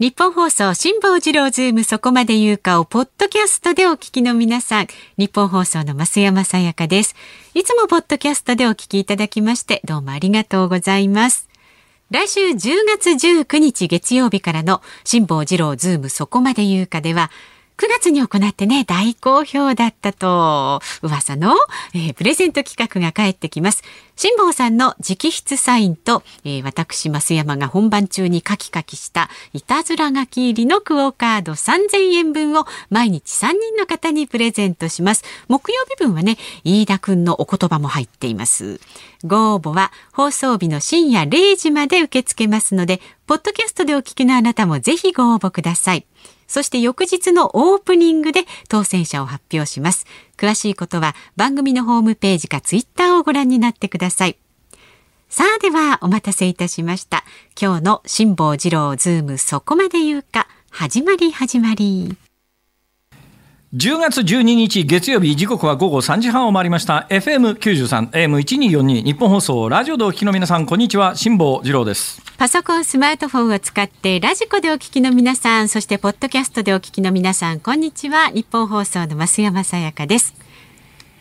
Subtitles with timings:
[0.00, 4.86] ニッポン放送辛坊治郎ズームそこまで言うかをポッドキャストでお聞きの皆さん、
[5.18, 7.14] ニッポン放送の増山さやかです。
[7.52, 11.50] いつもポッドキャストでお聞きいただきましてどうもありがとうございます。
[12.10, 12.56] 来週10
[12.96, 17.30] 月19日月曜日からの辛坊治郎ズームそこまで言うかでは
[17.80, 21.54] 9月に行ってね、大好評だったと、噂の、
[21.94, 23.82] えー、プレゼント企画が返ってきます。
[24.16, 35.24] 辛坊さんの直筆サインと、えー、私、増山が本番中にカキカキしたいたずら書き入りのクオカード3000円分を毎日3人の方にプレゼントします。
[35.48, 38.78] 木曜日分はね、飯田くんのお言葉も入っています。
[39.24, 46.04] ご応募は放送日の深夜0時まで受け付けますので、ポッドキャストでお聞きのあなたもぜひご応募ください。
[46.50, 50.04] そして翌日のオープニングで当選者を発表します。
[50.36, 54.36] 詳しいことは番組のホームページかツイッターをご覧になってください。
[55.28, 57.22] さあではお待たせいたしました。
[57.58, 62.16] 今日の辛坊治郎ズームそこまで言うか始まり始まり。
[63.72, 67.06] 10月12日月曜日時刻は午後3時半を回りました。
[67.08, 71.14] FM93 AM1242 ニッポン放送ラジオでお聞きの皆さんこんにちは。
[71.14, 72.20] 辛坊治郎です。
[72.36, 78.30] パソコンスマートフォンを使ってラジコでお聞きの皆さんそしてポッドキャストでお聞きの皆さんこんにちは。
[78.30, 80.34] ニッポン放送の増山さやかです。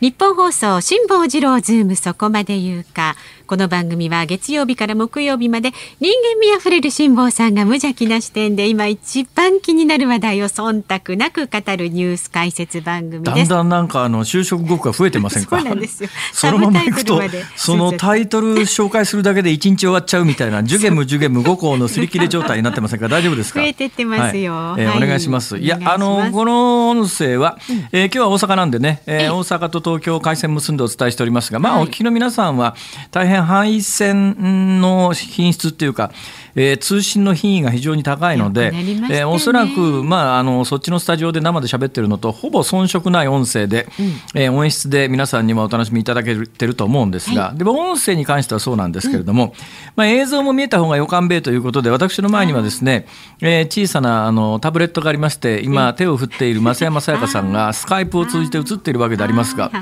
[0.02, 3.16] ニッポン放送辛坊治郎ズームそこまで言うか。
[3.50, 15.58] この番組は月曜日から木曜日まで人間味あふれる辛坊さんが無邪気な視点で今一番気になる話題を忖度なく語るニュース解説番組だんだんなんかあの就職後が増えてませんか？
[15.58, 16.10] そうなんですよ。
[16.32, 17.20] そのままいくと
[17.56, 23.08] そのタイトル紹介するだけで一日終わっちゃうみたいなジュゲムジュゲム五校の擦り切れ状態になってませんか？
[23.08, 23.62] 大丈夫ですか？
[23.62, 25.58] 増えてってますよ、はい、えーお願いします。
[25.58, 27.58] いやあのこの音声は、
[27.92, 32.76] えー、今日は大阪なんでね、えー、大阪と東京回線結んでお伝えしておりますがまあお聞きの皆さんは
[33.10, 36.12] 大変範囲線の品質っていうか、
[36.56, 49.52] えー、通信の品位が非常に高いので、ねえー、おそらく、まあ、あのそっちのスタジオで生で喋ってるのとほぼ遜色ない音声で、うん、えー、音質で皆さんにもお楽しみいただけてると思うんですが、はい、でも音声に関してはそうなんですけれども、うん、
[49.96, 53.08] まあ、映像も見えた方が予感べえということで私の前にはですね、
[53.42, 59.72] えー、小さなあのタブレットがありまして今手を振っている増山さやかさんがスカイプを通じて映っているわけでありますが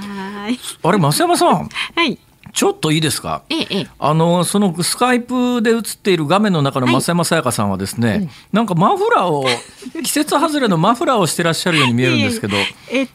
[0.84, 2.20] あれ増山さん、はい
[2.58, 9.46] ちょっといいですか、ええ、あのそのスカイプで映っている画面の中の増山さやかさんはですね、はいうん、なんかマフラーを
[10.04, 12.58] 季節外れのマフラーをしてらっしゃるように見えるんですけど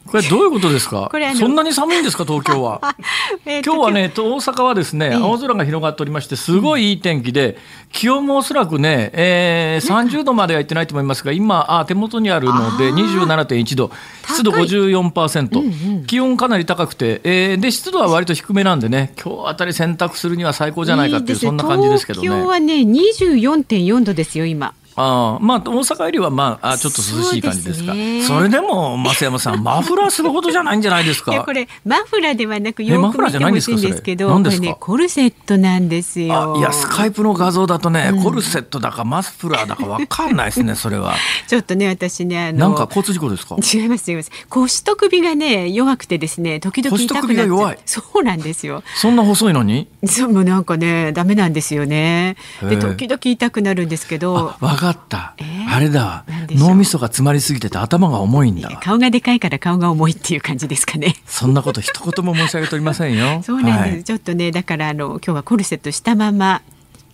[0.07, 1.11] これどういうことですか？
[1.37, 2.23] そんなに寒いんですか？
[2.23, 2.95] 東京は。
[3.45, 7.57] 今日はね大阪はですね青空が広がっておりましてすごいいい天気で
[7.91, 13.91] 気温もおそらくね、えー、30度まではいってないと思いますが今あ手元にあるので27.1度
[14.25, 22.27] 湿度54%、うんうん、気温かなり高くて、えー、で湿度は割と低めなんでね今日あたり洗濯するには最高じゃないかっていうそんな感じですけどね。
[22.27, 24.73] 東京はね24.4度ですよ今。
[24.95, 27.91] あまあ、大阪よりは、まあ、あちょっと涼しい感じですか。
[27.91, 31.31] そ、ね、それでも、増山さん、 マフラーするほどじゃないんじゃないですか。
[31.31, 36.55] いや、これ、マフラーではなく、よく見てほしいんですけど、これね、コルセットなんですよ。
[36.57, 41.15] いや、スカイプの画像だとね、うん、コルセットだか、マフラーだか、わかんないですね、 それは。
[41.47, 42.59] ちょっとね、私ね、あの。
[42.59, 43.55] なんか交通事故ですか？
[43.55, 44.31] 違います、違います。
[44.49, 48.83] 腰と首がね、弱くてですね、時々痛くなっちそうなんですよ。
[48.95, 49.87] そんな細いのに？
[50.05, 52.35] そう、もうなんかね、ダメなんですよね。
[52.61, 54.53] で、時々痛くなるんですけど。
[54.85, 55.33] わかった。
[55.37, 55.53] えー？
[55.73, 66.61] あれだわ脳みそが詰まりすぎてて頭が重いんだ顔がでかいから顔が重いっていう感じですかねそんなこと一言も申し上げておりませんよ そうなんです、はい、ちょっとねだからあの今日はコルセットしたまま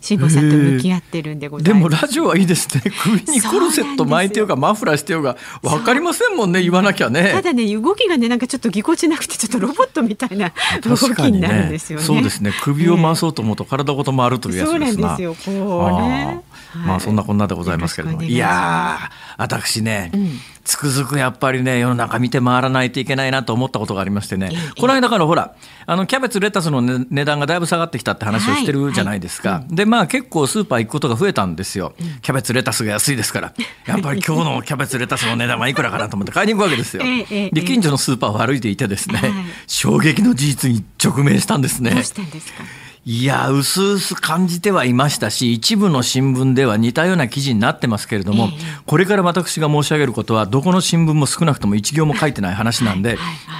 [0.02, 1.90] 慎吾さんと向き合ってるんでございます。
[1.90, 2.82] でもラジオはいいですね。
[3.04, 6.62] 首にコルセット巻いてようがマフラーしてようがわかりませんもんね。
[6.62, 7.32] 言わなきゃね。
[7.34, 10.54] ただね動きがねなんかちょっとぎこちなくてちょっとロボットみたいな
[10.88, 12.06] 動きになるんですよね。
[12.06, 12.54] そうですね。
[12.62, 14.88] 首を回そうと思うと体ごと回るというやつですな。
[14.88, 15.36] そうなんですよ。
[15.36, 16.42] こうね。
[16.76, 18.24] まあそんなこんなでございますけれども。
[18.24, 20.12] いや私ね。
[20.14, 20.40] うん。
[20.70, 25.56] つくづくやっぱりね世の中見て回らないといけないなと思ったことがありましてね、この間からほら
[25.88, 33.54] あのキャベツレタスの、ね、値段がだいぶ下がってきたって話をしてるじゃないですか、はいはい、でまあ結構スーパー行くことが増えたんですよ、キャベツレタスが安いですから。
[33.88, 39.20] やっぱり今日のキャベツレタスの値段はいくらかなと思って 買いに行くわけですよ、で近所のスーパーを歩いていてですね、
[39.66, 41.92] 衝撃の事実に直面したんですね。
[41.92, 42.64] どうしたんですか？
[43.12, 48.50] いや、うすうす感じてはいましたし、一部の新聞では似たような記事になってますけれども、
[48.86, 53.18] これから私が申し上げることは、どこの新聞も少なくとも一行も書いてない話なんで、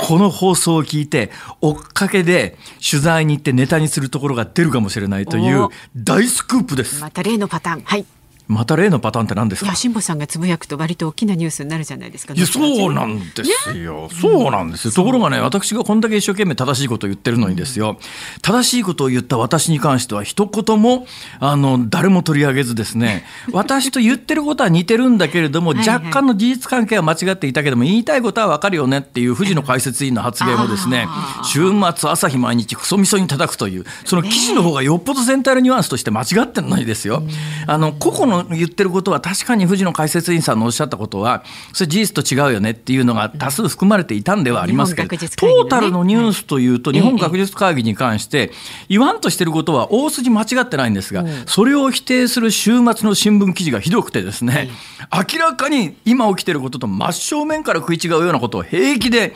[0.08, 1.32] この放送を聞いて、
[1.62, 7.02] 追っかけで取材に行ってネタにするところが出るかもしれないという大スクープです。
[7.02, 7.82] また例のパターン。
[7.82, 8.06] はい。
[8.50, 9.76] また例のパターンって何ですか？
[9.76, 12.34] 辛坊さんがつぶやくと割と大きなニュースになるじゃないですか。
[12.34, 14.10] いやそうなんですよ。
[14.20, 14.92] そうなんですよ。
[14.92, 18.00] ところがね、私がこんだけ一生懸命正しいことを言ってるのにですよ。
[18.42, 21.06] 正しいことを言った私に関しては一言も
[21.40, 23.24] あの誰も取り上げずですね。
[23.54, 31.08] 私と言ってることは似てるんだけれども、若干の事実関係は間違っていたけども、言いたいことはわかるよねっていう藤野解説委員の発言をですね。
[31.44, 37.22] 週末朝日毎日クソみそに叩くというその記事の方がよっぽど全体のニュアンスとして間違ってるのにですよ。
[37.68, 41.44] あの個々の言ってることは確かに藤野解説委員さんのおっしゃったことは
[41.74, 48.52] それ事実と違うよねっていうのが多数含まれていたんではありますけど、ね、トータルのニュースというと、日本学術会議に関して
[48.88, 54.70] 言わんとしてることは大筋間違ってないんですが、それを否定する週末の新聞記事がひどくてですね、
[55.12, 59.34] 明らかに今起きてることと真正面から食い違うようなことを平気で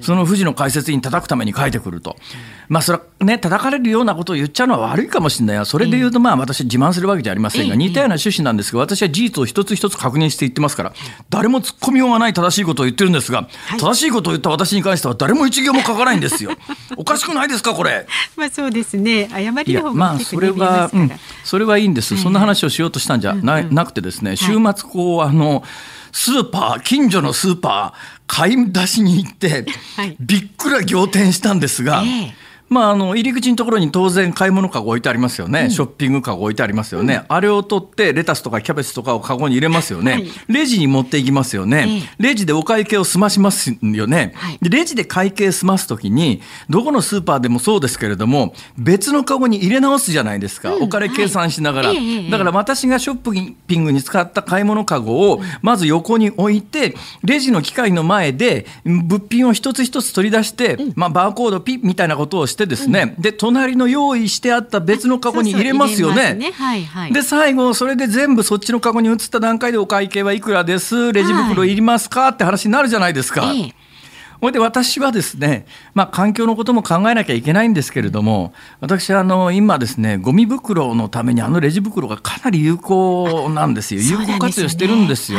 [0.00, 2.16] その藤野解説委員叩くために書いてくると。
[2.68, 10.92] まあそれね叩かれるようなことを言っちゃうのは悪いかもしれないがそれで言うとまあ私自慢するわけじゃありませんが似たような趣旨なんですが私は事実を一つ一つ確認して言ってますから。
[11.30, 13.48] 誰も突っ込みようがない正しいことを言ってるんですが
[13.78, 16.52] 正しいことを言った私に関しては誰も一行も書かないんですよ。
[16.96, 18.06] おかしくないですかこれ。
[18.36, 19.28] まあそうですね。
[19.32, 21.10] 誤りの方まあそれは、うん、
[21.42, 22.16] それはいいんです。
[22.16, 25.64] そんな話をしようとしたんじゃな,、なくてですね週末こうあの
[26.12, 29.66] スーパー近所のスーパー買い出しに行って、
[30.20, 32.02] びっくら仰天したんですが。
[32.04, 66.38] えーまあ、あの入り口のところに当然買い物かご置いてありますよね、うん、ショッピングかご置いてありますよね、うん、あれを取ってレタスとかキャベツとかをかごに入れますよね、はい、レジに持っていきますよね、えレジでお会計を済ましますよね、はい、レジで会計済ますときにどこのスーパーでもそうですけれども別のかごに入れ直すじゃないですか、うん、お金計算しながら、はい、だから私がショッピングに使った買い物かごをまず横に置いてレジの機械の前で物品を一つ一つ取り出して、まあ、バーコードピッみたいなことをしてですね、で隣の用意してあった別のカゴに入れますよね。
[67.12, 71.12] で最後それで全部そっちのカゴに移った段階でお会計はいくらです？
[71.12, 73.52] レジ袋いりますか、って話になるじゃないですか。
[73.54, 73.83] ええ
[74.44, 75.64] ほいで私はですね、
[75.94, 84.02] まあ、環境のことも考えなきゃいけないんですけれども私あの今ですねゴミ袋のためにあのレジ袋がかなり有効なんですよ。
[84.02, 85.38] 有効活用してるんですよ。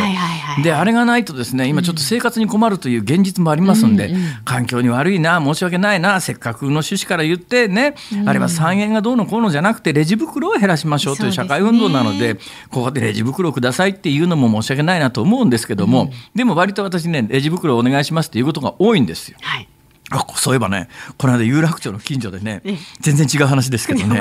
[0.63, 12.40] であれがないとですね今ちょっと生活に困るという現実もありますんで、うんうん、環境に悪いな申し訳ないなせっかくの趣旨から言ってね、うん、あれは3円がどうのこうのじゃなくてレジ袋を減らしましょうという社会運動なので、ね、
[12.72, 19.38] ここでレジ袋くださいっていうのも申し訳ないなと思うんですけども、でも割と私ねレジ袋お願いしますっていうことが多いんですよ。
[19.42, 19.68] はい。
[20.12, 20.88] あそういえばね
[21.18, 22.62] この間有楽町の近所でね
[23.00, 24.19] 全然違う話ですけどね。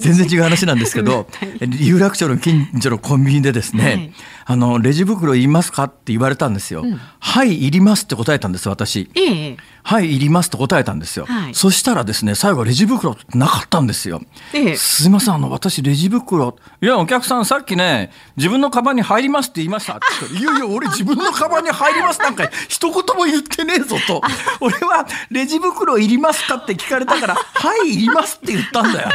[0.00, 1.28] 全然違う話なんですけど、
[1.78, 4.12] 有楽町の近所のコンビニでですね、はい、
[4.46, 9.56] あのレジ袋いりますかって言われたんですよ、うん、はいいりますって答えたんです私、ええ、
[9.88, 14.20] はいいりますと答えたんですよ、はい、そしたらですね最後レジ袋なかったんですよ、
[14.52, 19.96] ええ、すいませんあの私レジ袋いやお客さんさっきね自分のカバンに入りますって言いました。
[19.96, 19.98] っ
[20.28, 24.20] ていやいや俺自分のカバンに入りますなんか一言も言ってねえぞと。
[24.60, 29.08] 俺はレジ袋いりますかって聞かれたから はいいりますって言ったんだよ。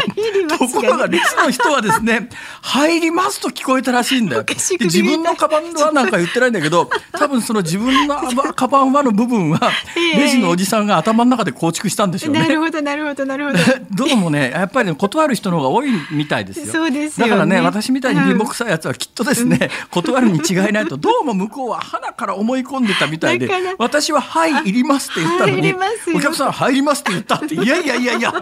[0.58, 2.30] ところがレジの人はですね
[2.62, 4.46] 入りますと聞こえたらしいんだよ。
[4.48, 8.18] 自分のカバンはなんか言ってないんだけど多分その自分の
[8.54, 9.72] カバンはの部分は
[10.18, 12.42] レジのおじさんが頭の中で構築したんでしょうね。
[12.42, 13.60] なるほどなるほどなるほど。
[14.08, 16.66] どうもねやっぱり、ね、断る人の方が多いみたいですよ。
[16.68, 25.74] そうですだからね私みたいに貧乏くさいやつはきっとですね、断るに違いないとどうも向こうは鼻から思い込んでたみたいで私は「はいいります」って言ったのに
[26.16, 28.34] お客さん「入ります」って言ったっていやいやいやいや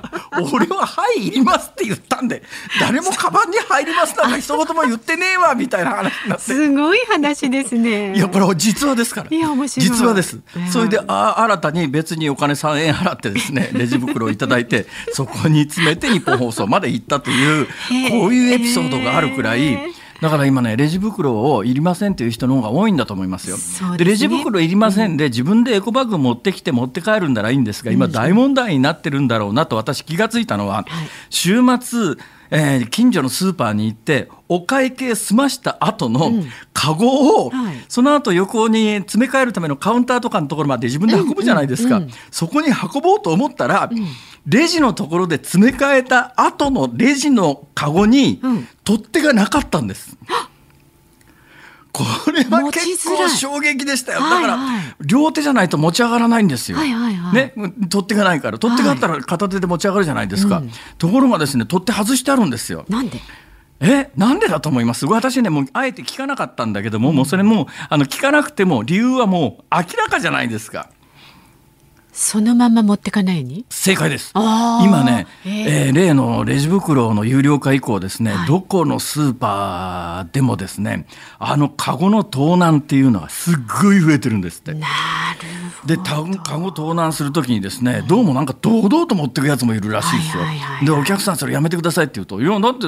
[0.51, 2.43] 俺は「はいいります」って言ったんで
[2.79, 6.43] 誰もカバンに入りますなんか一言も言ってねえわみたいな話になって。
[6.43, 8.15] すごい話ですね。
[8.15, 9.27] いやこれ実話ですから。
[9.29, 9.89] いや面白い。
[9.89, 10.39] 実話です、
[10.71, 17.67] それであ新たに別にお金3円払ってですね レジ袋をいただいて そこに詰めて日本放送まで行ったという
[18.09, 19.77] こういうエピソードがあるくらい。
[20.21, 23.57] だから今ねレジ袋をいりませんという人の方が多いんだと思いますよ。
[23.97, 30.85] で、ね、レジ袋いりませんで、自分でエコバッグ持ってきて持って帰るんならいいんですが今大問題になってるんだろうなと私気がついたのは、
[31.31, 32.17] 週末
[32.51, 36.31] えー、近所のスーパーに行ってお会計済ました後の
[36.73, 42.03] カゴを、うんはい、その後横に詰め替えるためのカウンターとかのところまで自分で運ぶじゃないですか、うん。
[42.03, 44.05] うんうん、そこに運ぼうと思ったら、うん、
[44.45, 48.41] レジのところで詰め替えた後のレジのカゴに
[48.83, 50.17] 取っ手がなかったんです。
[51.93, 54.21] これは結構衝撃でしたよ。
[54.21, 54.57] だから、
[55.01, 56.77] 両手じゃないと持ち上がらないんですよ。
[56.77, 57.53] はいはいはい、ね、
[57.89, 60.55] 取っ手がないから、取っ手があったら片手で持ち上がるじゃないですか。
[60.55, 62.85] はいところがですね、取っ手外してあるんですよ。
[62.87, 63.19] なんで？
[63.81, 65.05] えなんでだと思います？
[65.05, 70.89] 私ねもうあえて聞かなかったんだけども、うん、もうそれもあの聞かなくても理由はもう明らかじゃないですか。
[72.11, 73.65] そのまま持ってかないに？
[73.69, 74.31] 正解です。
[74.35, 81.05] 今ね、えー、えー、例のレジ袋の有料化以降ですね、はい、どこのスーパーでもですね
[81.39, 84.73] あのカゴの盗難っていうのはすっごい増えてるんですって。
[84.73, 84.91] なる
[85.85, 86.21] でカ
[86.59, 90.43] ゴ盗難するときにですねどうもなんか堂々と持っていくやつもいるらしいですよ、
[90.85, 92.85] でお客さんそれやめてくださいって言うと「いやだって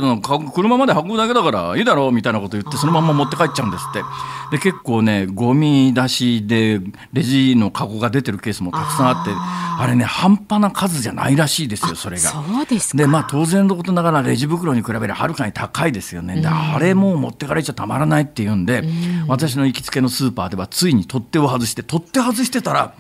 [0.54, 4.04] 車まで運ぶだけだからいいだろ」うみたいなこと言ってそのまま持って帰っちゃうんですって。
[4.52, 6.80] で結構ねゴミ出しで
[7.12, 12.30] レジのカゴが出てるケースもたくさんあってあれね半端な数じゃないらしいですよそれが。
[12.30, 16.42] そうですでまあ当然のことながらレジ袋に比べればはるかに高いですよね。
[16.42, 18.84] であれもう持ってかれちゃたまらないっていうんで
[19.28, 22.94] 私の行きつけのスーパーではついに取っ手を外して取っ手外してたら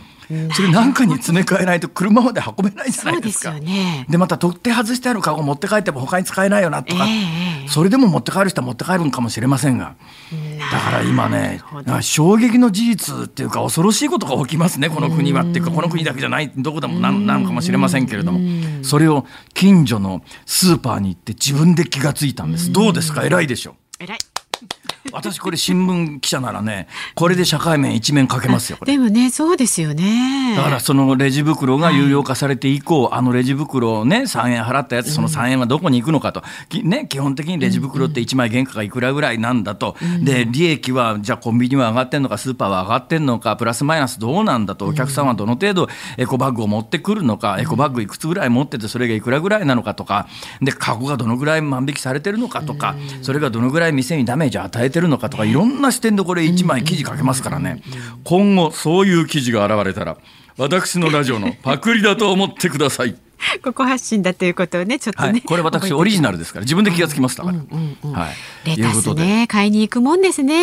[0.53, 3.53] それなんかに詰め替えないと車まで運べないじゃないですか。
[3.53, 9.95] で、ね、また取って外してあるカゴ持って帰っても他に使えないよなとか、えー、それでも持って帰る人は持って帰るんかもしれませんが。
[10.71, 11.61] だから今ね
[12.01, 18.39] 衝撃の事実っていうか恐ろしいことが起きますねこの国はっていうかこの国だけじゃないどこでもななのかもしれませんけれども。
[18.83, 22.71] それを近所のスーパーに行って自分で気がついたんです。
[22.71, 23.23] どうですか？
[23.23, 23.75] 偉いでしょ。
[23.99, 24.17] 偉い
[25.11, 30.55] 私これ新聞記者ならねこれで社会面一面かけますよでもねそうですよね。
[30.55, 36.43] だからそのレジ袋が有料化されて以降、はい、あのレジ袋をね3円払ったやつその3円はどこに行くのかと、
[36.73, 50.27] うん、ね基本的にレジ袋って1枚原価がいくらぐらいなんだと、うん、で利益はじゃあコンビニは上がってんのかスーパーは上がってんのかプラスマイナスどうなんだとお客さんはどの程度エコバッグを持ってくるのか、エコバッグいくつぐらい持っててそれがいくらぐらいなのかとか。
[50.61, 57.81] でカゴがどのぐらい万引きされてるのかとか、それがどのぐらい店にダメージを与えてるのかとかいろんな視点でこれ1枚記事書けますからね。
[58.23, 60.17] 今後そういう記事が現れたら
[60.57, 63.15] 私のラジオのパクリだと思ってください。
[63.63, 68.27] ここ発信だということをねちょっとね、はい、これ私オリジナルですから自分で気がつきましたから、うんうんうん、は
[68.65, 70.55] い、レタスね買いに行くもんですね。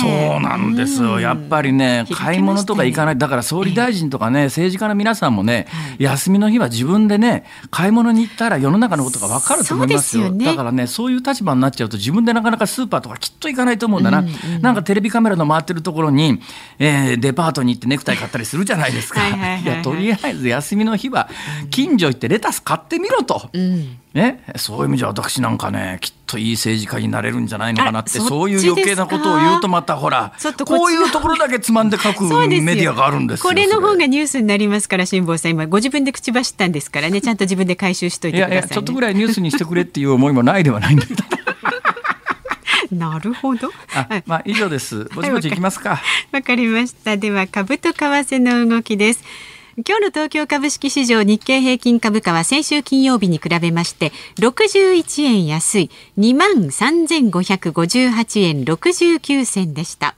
[0.00, 3.18] そうなんですよ、やっぱりね、ね、買い物とか行かない。
[3.18, 5.66] だから総理大臣とかね、政治家の皆さんもね、
[5.98, 16.40] 休みの日は自分でね買い物に行ったら世の中のことが分かると思いますよ、ね、だからねそういう立場になっちゃうと自分でなかなかスーパーとかきっと行かないと思うんだな、うんうん、なんかテレビカメラの回ってるところに、
[16.78, 19.22] えー、デパートに行ってネクタイ買ったりするじゃないですか。
[19.28, 21.28] いやとりあえず休みの日は
[21.70, 30.32] 近所行ってレタス買ってみろと、うん、ね、そういう意味じゃ私なんかねきっといい政治家になれるんじゃないのかなってそういう余計なことを言うとまたほら
[30.66, 41.22] こういうところだけつまんで書くメディアがあるんですこれの方がニュースになりますから辛坊さん今ご自分で口走ったんですからねちゃんと自分で回収しといてください、ね、いやいやちょっとぐらいニュースにしてくれっていう思いもないではないんだけど。
[42.92, 43.70] なるほど。
[44.26, 45.04] まあ以上です。
[45.14, 46.00] ぼちぼちいきますか。
[46.30, 47.16] わかりました。
[47.16, 49.24] では株と為替の動きです。
[49.74, 60.14] 今日の東京株式市場日経平均株価は先週金曜日に比べまして61円安い2万3558円69銭でした。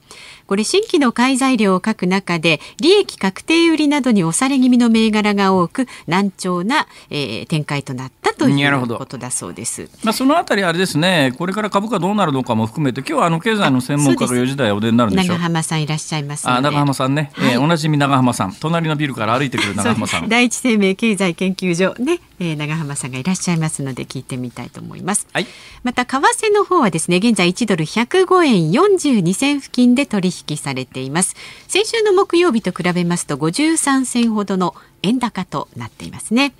[0.47, 9.89] これ新規の買い材料を書く中で利益確定売りなどに押され気味の銘柄が多く難聴な、えー、展開となったということだそうです。
[10.03, 11.33] まあそのあたりあれですね。
[11.37, 20.29] これから株価どうなるのかも含めて今日はあの経済の専門家が4時台お出になるんでしょ長浜さんいらっしゃいますあ長浜さんね、はい、えー、おなじみ長浜さん隣のビルから歩いてくる長浜さん。
[20.29, 25.27] 第一生命経済研究所ね、えー、長浜さんがいらっしゃいますので聞いてみたいと思います。
[25.33, 25.47] はい。
[25.83, 31.35] また為替の方はですね現在1ドル105円42銭付近で取引されています。
[31.67, 36.53] 先週の木曜日と比べますと53銭ほどの円高となっていますね。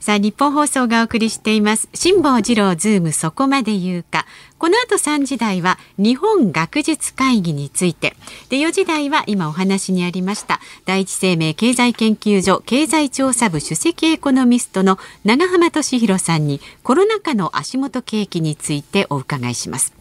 [0.00, 1.88] さあ日本放送がお送りしています。
[1.92, 4.26] 辛坊治郎ズームそこまで言うか。
[4.56, 8.14] この後3時台は日本学術会議について。
[8.48, 19.97] で4時台は今お話にありました第一生命経済研究所経済調査部首席エコノミストの長浜俊弘さんにコロナ禍の足元景気についてお伺いします。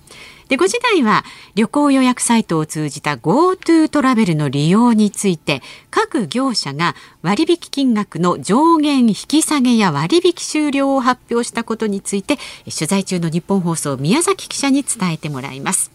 [0.49, 1.23] で5時台は
[1.55, 15.91] 旅行予約サイトを通じた GoTo トラベルの利用について各業者が割引金額の上限引き下げや割引終了を発表したことについて取材中の日本放送宮崎記者に伝えてもらいます。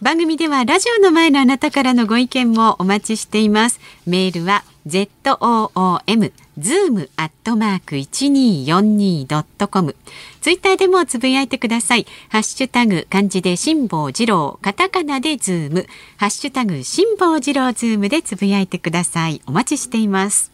[0.00, 3.80] 番組ではラジオの前のあなたからのご意見もお待ちしています。
[4.06, 9.94] メールは zoom ズームアットマーク一二四二ドットコム。
[10.40, 12.06] ツイッターでもつぶやいてください。
[12.30, 19.40] ハッシュタグ漢字で辛坊治郎、カタカナでズーム、ハッシュタグ辛坊治郎ズームでつぶやいてください。
[19.46, 20.50] お待ちしています。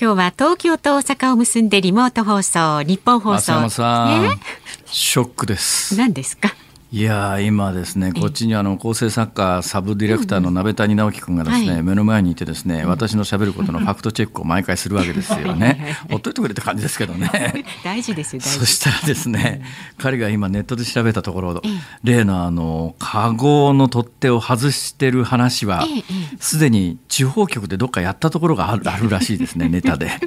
[0.00, 3.68] 今日は東京と大阪を結んでリモート放送、ニッポン放送。
[3.68, 4.40] さん、
[4.86, 5.96] ショックです。
[5.98, 6.54] 何ですか？
[6.94, 15.96] いや今ですねこっちにあの構成作家サブディレクターの鍋谷直樹君がですね、はい、目の前にいてですね私のしゃべることのファクトチェックを毎回するわけですよね。
[16.08, 17.28] ほっといてくれって感じですけどね。
[17.82, 19.62] 大事ですよそしたらですね、
[19.98, 21.62] 彼が今ネットで調べたところ
[22.04, 25.84] 例のあのカゴの取っ手を外してる話は
[26.38, 30.12] すでに地方局でどっかやったところがあるあるらしいですねネタで。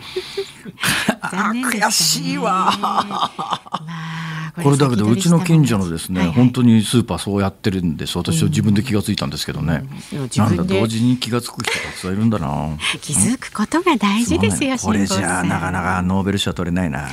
[1.21, 2.73] あ悔しいわ。
[2.81, 3.05] ま
[3.37, 4.26] あ
[4.63, 8.17] これだけどうちの近所のですね、はいはい、本当にスーパーそうやってるんです。
[8.17, 9.83] 私は自分で気が付いたんですけどね、
[10.13, 12.77] うん、なんだ同時に気が付く人たくさんいるんだな。
[13.01, 17.07] 気づくことが大事ですよ、これじゃあなかなかノーベル賞取れないな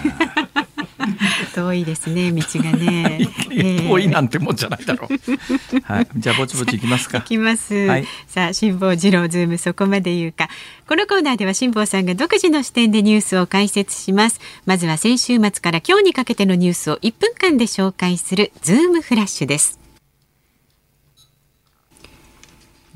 [1.55, 3.29] 遠いですね道がね、
[3.89, 5.15] 遠いなんてもんじゃないだろう。
[5.85, 6.09] はい。
[6.17, 7.19] じゃあぼちぼち行きますか。
[7.19, 10.49] 行きます、はい、さあ辛坊治郎ズームそこまで言うか。
[10.87, 14.41] このコーナーでは辛坊さんが独自の視点でニュースを解説します。
[14.67, 19.84] まずは先週末から今日にかけてのニュースを1分間で紹介するズームフラッシュです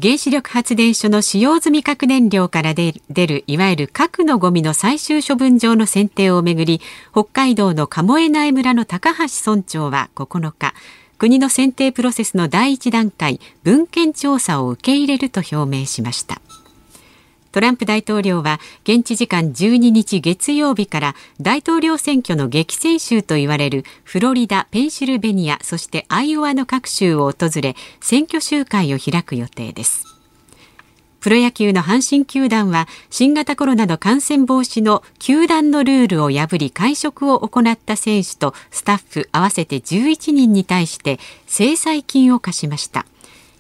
[0.00, 10.73] 原子力発電所の使用済み核燃料から出るいわゆる核のゴミの最終処分場の選定をめぐり北海道の鴨江内村の高橋村長は9日
[11.19, 16.40] 国の選定プロセスの第一段階文献調査を受け入れると表明しました。
[17.52, 30.19] トランプ大統領は現地時間12日月曜日から大統領選挙の激戦州と言われるフロリダ、ペンシルベニア、そしてアイオワの各州を訪れ選挙集会を開く予定です。
[31.21, 43.05] プロ野球の阪神球団は新型コロナの感染防止の球団のルールを破り会食を行った選手とスタッフ合わせて11人に対して制裁金を課しました。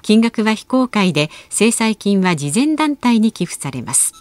[0.02, 4.12] 金額は非公開で制裁金は慈善団体に寄付されます。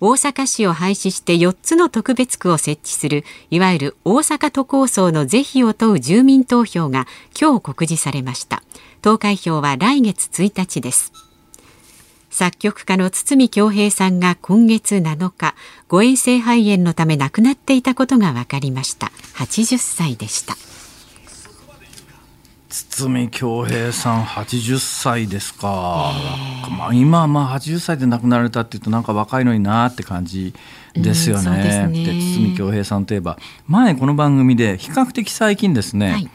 [0.00, 7.06] 大阪市を廃止して4つの特別区を設置するいわゆる大阪都構想の是非を問う住民投票が
[7.40, 8.64] 今日告示されました。
[9.00, 11.12] 投開票は来月1日です。
[12.30, 15.54] 作曲家の堤恭平さんが今月7日
[15.86, 19.12] 誤嚥性肺炎のため亡くなっていたことが分かりました。
[19.36, 20.56] 80歳でした。
[22.72, 26.12] 堤恭平さん80歳ですか、
[26.70, 30.54] まあ、今まあ80歳で亡くなられたっていうとなんか若いのになって感じ
[30.94, 31.84] ですよね。
[31.86, 36.30] うん、で、ね、堤恭平さんといえば前この番組で比較的最近ですね、はい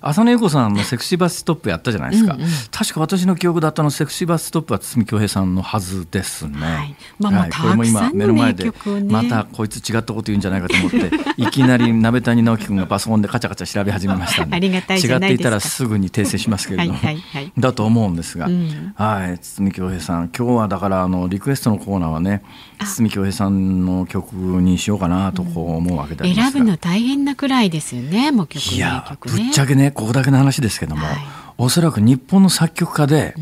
[0.00, 6.96] 浅野ゆ子さんのセクシーバスストップやったじゃないですか、うんうん、確か私の記憶だったのセクシーバスストップは堤恭平さんのはずですね、はい。
[7.18, 8.72] まあ、まあ、はい、これも今目の前で、
[9.08, 14.82] またこいつ違ったこと言うんじゃないかと思って いきなり鍋谷直樹君がパソコンでカチャカチャ調べ始めましたんで違っ
[15.20, 22.42] ていたらすぐに訂正しますけれども はい、だと思うんですが、うん、はい堤恭平さん今日はだからあのリクエストのコーナーはね
[22.80, 26.26] 堤恭平さんの曲にしようかなとこう思うわけであ。
[26.26, 31.16] りますが、うん、選ぶの大変なくらいですよねもう曲いやぶっちゃけねここだけの話ですけども、はい、
[31.58, 33.34] おそらく日本の作曲家で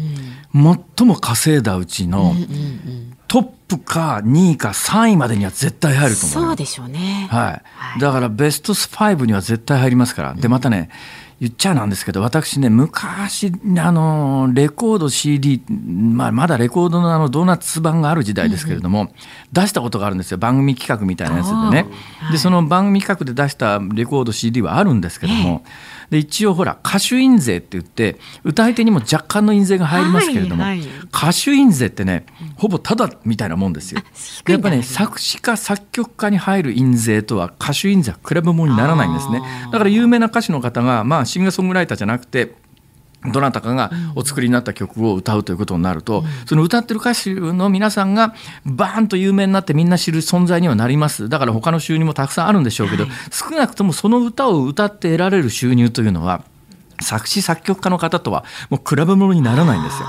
[0.53, 2.35] 最も稼いだうちの
[3.29, 6.49] トップか2位か3位までには絶対入ると思う。
[6.49, 7.61] そうでしょうね、は
[7.97, 10.89] い、だからベスト5には絶対入りますからでまたね、
[11.39, 19.15] 言っちゃなんですけど私ね昔あのレコード CD、まあ、まだレコードのあのドーナツ版がある時代ですけれども、うんうん、
[19.53, 20.39] 出したことがあるんですよ。
[20.39, 21.89] 番組企画みたいなやつでね、
[22.21, 34.03] はい、でその番組企画で出したレコード CD はあるんですけども、えーで一応ほら歌手印税って言って歌い手にも若干の印税が入りますけれども、はいはい、歌手印税ってねほぼただみたいなもんですよ。
[34.49, 39.43] やっぱね作詞家作曲家に入る印税とは歌手印税は比べ物にならないんですね。
[39.73, 42.55] だから有名な歌手の方がまあシンガーソングライターじゃなくて
[43.33, 48.35] どなたかがお作りになった曲を歌うということになると、その歌ってる歌手の皆さんが
[48.65, 51.29] バーンと有名になってみんな知る存在にはなります。
[51.29, 56.43] だから他の収入もたくさんあるんでしょうけど、少なくともその歌を歌って得られる収入というのは
[57.01, 60.09] 作詞作曲家の方とはもう比べ物にならないんですよ。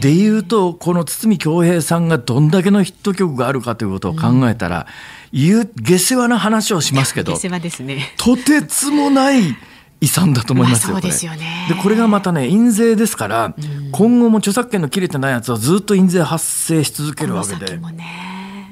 [0.00, 4.86] でいうとこの堤恭平さんがどんだけのヒット曲があるかということを考えたら、
[5.32, 9.56] うん、下世話な話をしますけど、ね、とてつもない
[10.02, 10.94] 遺産だと思いますよ。
[10.94, 17.78] まあ、そうですよねでこれがまたね印税ですから、うん、今後も著作権の切れてないやつはずっと印税発生し続けるわけで。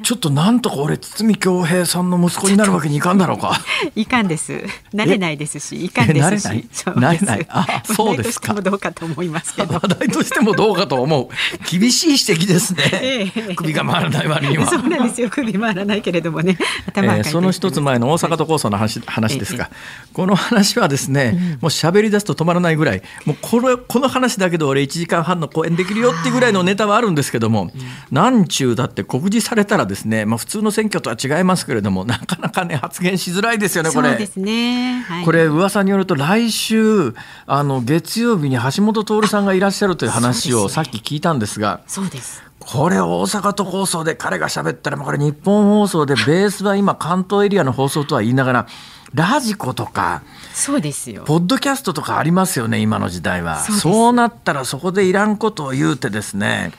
[0.02, 3.58] ちょっとなんとか俺堤恭平さんの息子になるわけにいかんだろうか。
[3.94, 4.62] いかんです。
[4.92, 6.66] なれないですし、いかんですし。
[6.96, 7.46] なれない？
[7.48, 8.54] あ、 そうですか。
[8.54, 9.74] どうかと思いますけど。
[9.74, 11.28] 話題としてもどうかと思う。
[11.70, 12.82] 厳しい指摘ですね。
[13.02, 14.66] ええ、首が回らない割には。
[14.66, 15.28] そうなんですよ。
[15.30, 16.56] 首回らないけれどもね。
[16.86, 19.70] 頭えー、その一つ前の大阪都構想の話話ですが、
[20.12, 27.70] この話はですね、うん、もう喋り出すと止まらないぐらい、もうこれこの話だけで俺1時間半の公演できるよっていうぐらいのネタはあるんですけども、うん、
[28.10, 34.08] なんちゅうだって告示されたらですね、まあ、普通の選挙とは違いますけれども、なかなかね、発言しづらいですよね、これ。
[34.10, 35.02] そうですね。
[35.02, 37.14] はい、これ、噂によると、来週、
[37.46, 42.42] あの、月曜日に橋本徹さんがいらっしゃるという話をさっき聞いたんですが、そうです。
[42.60, 48.66] これ大阪都放送で彼が喋ったら、これ日本放送でベースは今関東エリアの放送とは言いながら、
[49.14, 50.22] ラジコとか、
[50.54, 51.24] そうですよ。
[51.24, 53.60] ポッドキャストとかありますよね、今の時代は。
[53.60, 56.72] そうなったらそこでいらんことを言うてですね、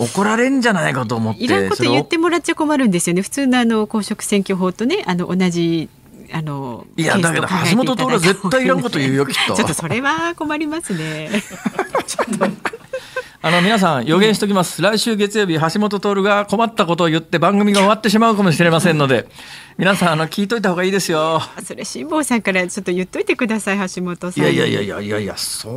[0.00, 1.44] 怒られんじゃないかと思って。
[1.44, 3.22] いらんこと言ってもらっちゃ困るんですよね。
[3.22, 5.88] 普通のあの公職選挙法とね、あの同じ
[6.32, 9.54] あのいやだけど橋本徹は絶対いらんこと言うよ きっと。
[9.54, 11.30] ちょっとそれは困りますね。
[12.06, 12.46] ちょっと
[13.42, 19.28] あの皆さん予言しておきます、来週月曜日橋本徹が困ったことを言って番組が終わってしまうかもしれませんので
[19.78, 21.40] 皆さんあの聞いといた方がいいですよ。
[21.64, 25.70] それ辛坊さんからちょっと言っといてください橋本さんいやいやいやいやいやそ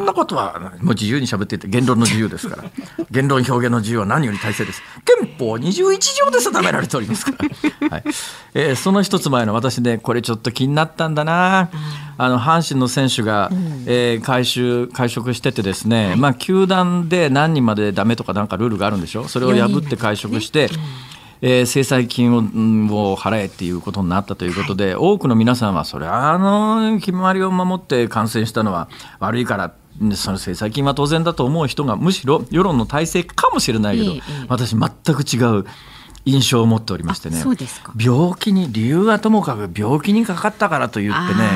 [0.00, 2.64] んなことはもう自由に喋っていて言論の自由ですから。
[3.10, 4.82] 言論表現の自由は何より大切です。
[5.04, 7.32] 憲法21条で定められておりますか
[7.80, 8.04] ら、 はい。
[8.54, 11.70] えー、その一つ前の私ねこれちょっと気になったんだな、
[12.16, 19.26] あの阪神の選手が、うん、えー、回収会食しててですね、はい、まあ球団で何人までダメとかなんかルールがあるんでしょ？
[19.28, 20.70] それを破って会食して、
[21.46, 28.88] えー、制裁金を,、を払えっていうことになったということで、はい、多くの皆さんはそれはあの決まりを守って感染したのは
[29.20, 29.74] 悪いから
[30.16, 35.66] その制裁金は当然だと思う人がむしろ世論の体制かもしれないけど、ええ、私全く違う
[36.24, 37.36] 印象を持っておりましてね。
[38.00, 41.50] 病気に理由はともかく病気にかかったからと言ってね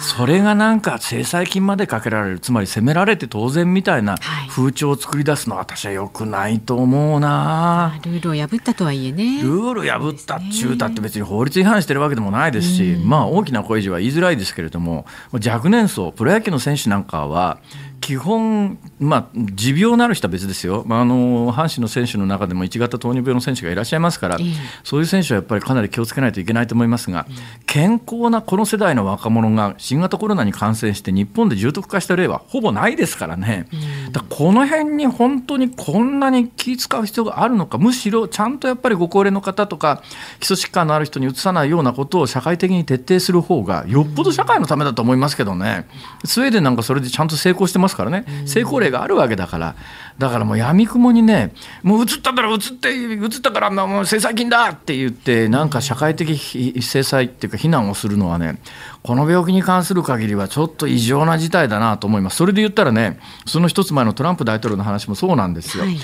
[0.00, 4.16] それがなんか制裁金までかけられるつまり責められて当然みたいな
[4.48, 9.42] 風潮を作り出すのは私はよくないと思うな、ルールを破ったとはいえね。
[9.42, 17.58] ルール破ったっちゅうたって別に法律違反してるわけでもないですし、まあ大きな声示は言いづらいですけれども若年層プロ野球の選手なんかは
[18.04, 27.26] 基本、まあ、持病のある人は別ですよ、まあ、あの阪神の選手の中でも1型糖尿病の選手がいらっしゃいますから、えー、そういう選手はやっぱりかなり気をつけないといけないと思いますが、
[27.64, 33.68] 健康なこの世代の若者が新型コロナに感染して、日本で重篤化した例はほぼないですからね、
[34.12, 40.02] だからこの辺に本当にこんなに気使う必要があるのか、むしろちゃんとやっぱりご高齢の方とか、
[40.40, 45.88] 基礎疾患のある人にうつさないようなことを社会的に徹底する方が、よっぽど社会のためだと思いますけどね、
[46.26, 49.74] スウェーデンなんかそれでちゃんと成功してますからね、成功例があるわけだから、
[50.18, 51.52] だからもうやみくもにね、
[51.82, 56.36] もう移ったから移って、移ったからもう制裁金だって言って、なんか社会的
[56.82, 58.60] 制裁っていうか、非難をするのはね、
[59.02, 62.36] この病気に関する限りはちょっと異常な事態だなと思います。
[62.36, 65.84] それで言ったらね、その一つ前のトランプ大統領の話もそうなんですよ。
[65.84, 65.98] はい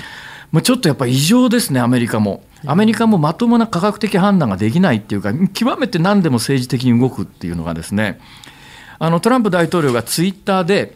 [0.51, 2.43] もうちょっとやっぱり異常ですね、アメリカも。
[2.65, 8.19] アメリカもまともな科学的判断ができないっていうか、極めて何でも政治的に動くっていうのがですね、
[8.99, 10.93] あのトランプ大統領がツイッターで、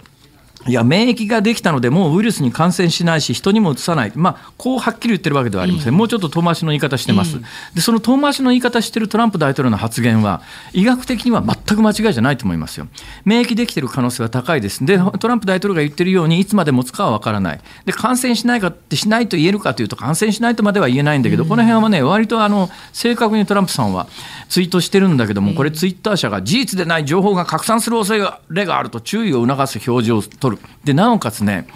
[0.68, 7.40] いや、免疫ができたので、もうウイルスに感染しないし、人にもうつさない、まあ、こうはっきり言ってるわけではありません、もうちょっと遠回しの言い方してます、
[7.76, 10.42] でその遠回しの言い方してるトランプ大統領の発言は、
[10.74, 12.88] 医学的には全く間違いじゃないと思いますよ。
[13.26, 14.84] 免疫できてる可能性は高いです。
[14.84, 17.60] で、トランプ大統領が言ってるように、いつまで持つかは分からない。
[17.86, 24.08] で、感染しないかってしないと言えるかというと、感染しないとまでは言えないんだけど、この辺はね、割とあの正確にトランプさんは
[24.50, 30.55] ツイートしてるんだけども、これ、ツイッター社が事実でない情報が拡散する恐れがあると注意を促す表示を取る。
[30.84, 31.68] でなおかつね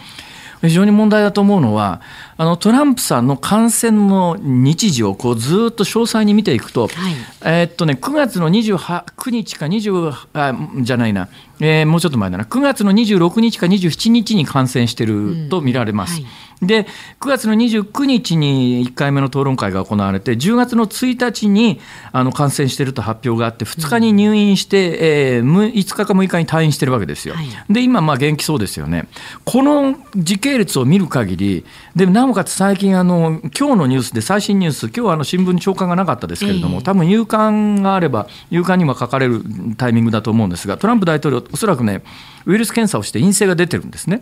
[0.62, 2.02] 非常に問題だと思うのは
[2.38, 7.14] あのトランプさんの感染の日時をこうずっと詳細に見ていくと、はい、
[7.46, 11.30] えー、っとね9月の29日か20あじゃないな、
[11.62, 16.20] えー、もうちょっと前だな9月の26日か27日に感染してると見られます。
[16.20, 16.88] うんはいで
[17.22, 21.80] 9月の29日に1回目の討論会が行われて10月の1日に
[22.12, 27.36] あの感染していると発表があって2日に入院して、えー、5日か6日に退院してるわけですよ。
[27.36, 29.08] はい、で今まあ元気そうですよね。
[29.46, 39.42] この時系列を見る限りでなおかつ最近あの今日のニュースで最新ニュース今日はあの新聞に朝刊がなかったですけれども、多分夕刊があれば夕刊には書かれる
[39.78, 42.02] タイミングだと思うんですがトランプ大統領おそらくね
[42.46, 44.22] ウイルス検査をして陰性が出てるんですね。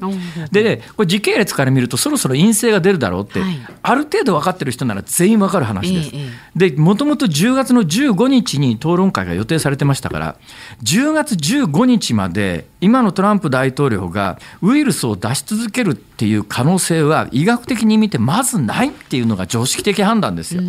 [0.52, 6.12] でこれ時系列から見るとそろそろ陰性が出るだろうって、はい、ある程度分かってる人なら全員分かる話です。
[6.56, 10.36] でもともと10月の15日に討論会が予定されてましたから
[10.84, 20.64] 10月15日まで今のトランプ大統領がウイルスを出し続けるっていう可能性は医学的に見てまずないっていうのが常識的判断ですよ。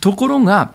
[0.00, 0.74] ところが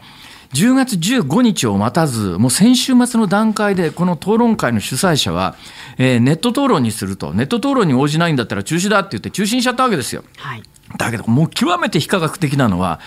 [0.54, 5.56] 10月15日を待たず、もう先週末の段階で、この討論会の主催者は、
[5.98, 10.24] えー、ネット討論にすると、ネット討論に応じないんだったら中止だって言って中止にしちゃったわけですよ。
[10.38, 10.64] はい
[10.98, 13.00] だけどもう極めて非科学的なのは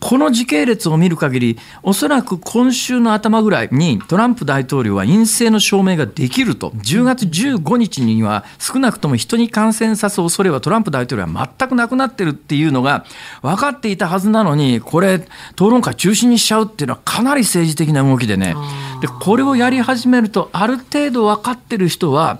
[0.00, 6.70] この時系列を見る限りおそらく今週の頭ぐらいにトランプ大統領は陰性の証明ができると。
[6.70, 13.04] 10月15日には少なくとも人に感染させ恐れはトランプ大統領は全くなくなってるっていうのが
[13.42, 15.14] 分かっていたはずなのにこれ
[15.52, 18.54] 討論会中止にしちゃうっていうのはかなり政治的な動きでね。
[19.00, 22.38] でこれをやり始めるとある程度分かってる人は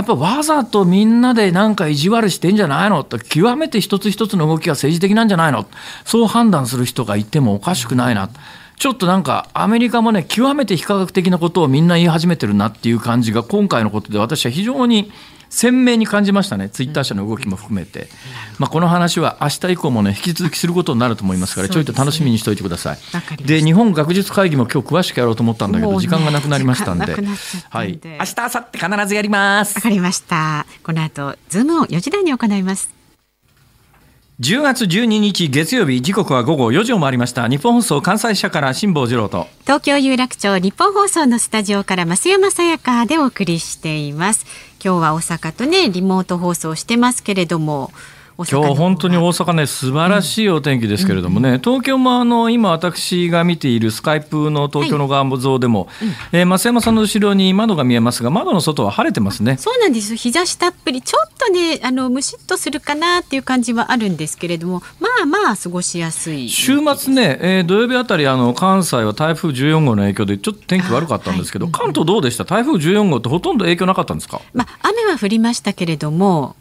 [0.00, 3.04] やっぱわざとみんなでなんか意地悪してんじゃないの？
[3.04, 5.66] と極めて一つ一つの動きが政治的なんじゃないの？
[6.06, 8.30] そう判断する人がいてもおかしくないな。
[8.78, 15.12] ちょっとなんかアメリカもね極めて非科学的なことをみんな言い始めてるなっていう感じが今回のことで私は非常に
[15.50, 18.08] 鮮明に感じましたね、ツイッター社の動きも含めて、
[18.58, 22.98] まあ、この話は明日以降もね、引き続きすることになると思いますから、ちょいと楽しみにしておいてください。
[23.44, 27.16] で、日本学術会議も今日詳しくやろうと思ったんだけど、時間がなくなりましたんで、
[27.68, 29.74] はい、明日明後日必ずやります。
[29.76, 30.66] わかりました。
[30.84, 33.00] この後、ズームを4時台に行います。
[34.40, 37.46] 10月12日月曜日時刻は午後4時を回りました。
[37.46, 39.48] 日本放送関西社から辛坊治郎と。
[39.64, 44.46] 東京有楽町日本放送のスタジオから増山さやかでお送りしています
[44.82, 47.92] 今日は大阪とねリモート放送してますけれども
[48.48, 56.08] 今日本当に大阪ね素晴らしいお天気ですけれどもね、うん、東京もあの今私が見ているスカイプの東京の側像でも、はい。
[56.08, 59.56] うん、えー、増山さんの後ろに窓が見えますが窓の外は晴れてますね。
[59.56, 60.16] そうなんです。
[60.16, 66.48] 日差したっぷりちょっとねあのムシッとするかなっていう感じはあるんですけれどもまあまあ過ごしやすい。
[66.48, 72.44] 週末ね、えー、土曜日あたりあの関西は台風14号の影響でちょっと天気悪かったんですけど、はい、関東どうでした？
[72.44, 76.56] 台風14号ってほとんど影響なかったんですか、まあ、雨は降りましたけれども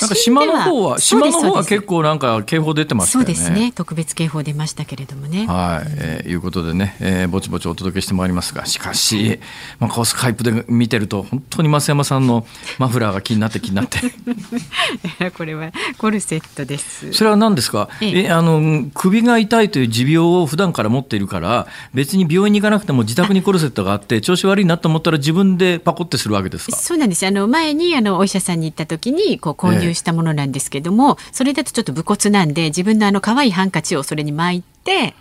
[0.00, 3.72] なんか島の方は島の方は結構なんか警報出てますそうですね。
[3.74, 5.46] 特別警報出ましたけれどもね。
[5.46, 9.38] はい、えー、いうことでね、えー、ぼちぼちお届けしてまいりますがしかし、
[9.78, 12.46] まあ、こうスカイプで見てると本当に増山さんの
[12.78, 13.98] マフラーが気になって気になって。
[15.36, 17.12] これはコルセットです。
[17.12, 17.88] それは何ですか？
[18.00, 18.30] ええ。
[18.30, 26.76] あの首が痛いという持病を普段から持っているから別に病院に行かなくても自宅にコルセットがあって 調子悪いなと思ったら自分でパコってするわけですか？
[26.76, 27.26] そうなんです。
[27.26, 35.14] あの前にあのお医者さんに行った時にこう購入したものなんですけども、それだとちょっと武骨なんで自分のあの可愛いハンカチをそれに巻いて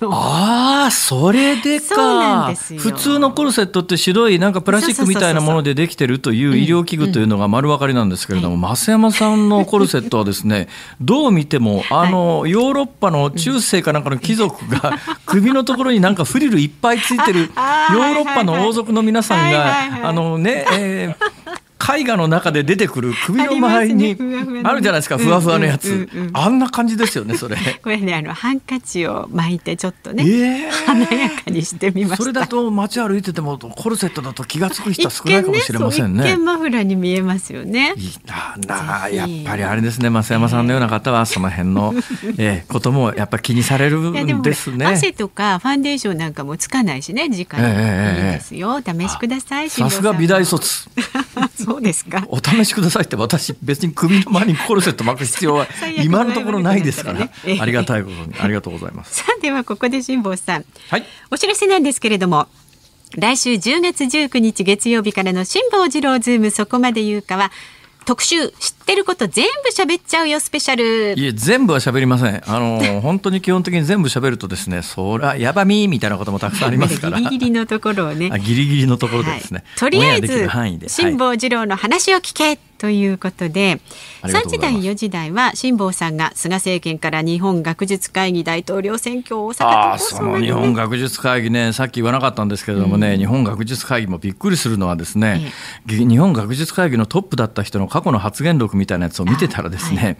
[0.10, 2.54] ああそれでか。
[2.78, 10.68] 普通のコルセットって白いなんかプラスチックみたいなものでできてるという医療器具というのが丸分かりなんですけれども、うんうん、増山さんのコルセットはですね
[11.00, 21.39] どう見ても あの、ヨーロッパの中世かなんかの貴族が首のところになんかフリルいっぱいついてるヨーロッパの王族の皆さんがあのね、えー
[21.96, 24.16] 絵画の中で出てくる首の周りに
[24.64, 27.56] あるじゃないですかふわふわのやつ、あんな感じですよねそれ。
[27.82, 36.30] これねあのハンカチを巻いてちょっとね、えー、華やかにしてみまそれだと街歩いててもコルセットだと気が付く人は少ないかもしれませんね。
[36.30, 37.94] 一見マフラーに見えますよね。
[37.96, 41.94] いなやっぱりあれですね増山さんのような方はその辺の、
[42.38, 44.86] えー、こともやっぱ気にされるんですね。
[44.86, 50.88] 汗とかファンデーションなんかもつかないしね時間にいいですよ、えー、試しくださいさすが美大卒。
[51.56, 52.24] そうですか？
[52.28, 55.66] お試しくださいって私別に首の周りにコルセット巻く必要は
[56.02, 59.16] 今のところないですから、ね、ありがたいことにありがとうございます。
[59.22, 62.48] さあではここで辛坊さん、はい、お知らせなんですけれども。
[63.16, 67.50] 来週10月19日月曜日からの辛坊治郎ズームそこまで言うかは
[68.04, 71.14] 特集知ってること全部喋っちゃうよスペシャル。
[71.16, 72.42] いえ全部は喋りません。
[72.44, 77.18] あの 本当に基本的に全部喋るとですねそらやばみみたいなこともたくさんありますから。
[77.18, 78.30] ギリギリのところをね。
[78.40, 80.48] ギリギリのところですね、はい、とりあえず
[80.88, 83.78] 辛坊治郎の話を聞け、ということで
[84.22, 95.52] 3時台4時台は辛坊さんが菅政権から日本学術会議大統領選挙大阪あその日本学術会議ねさっき言わなかったんですけれどもね、うん、日本学術会議もびっくりするのはですね、
[95.90, 100.18] ええ、日本学術会議のトップだった人の過去の発言録みたいなやつを見てたらですね、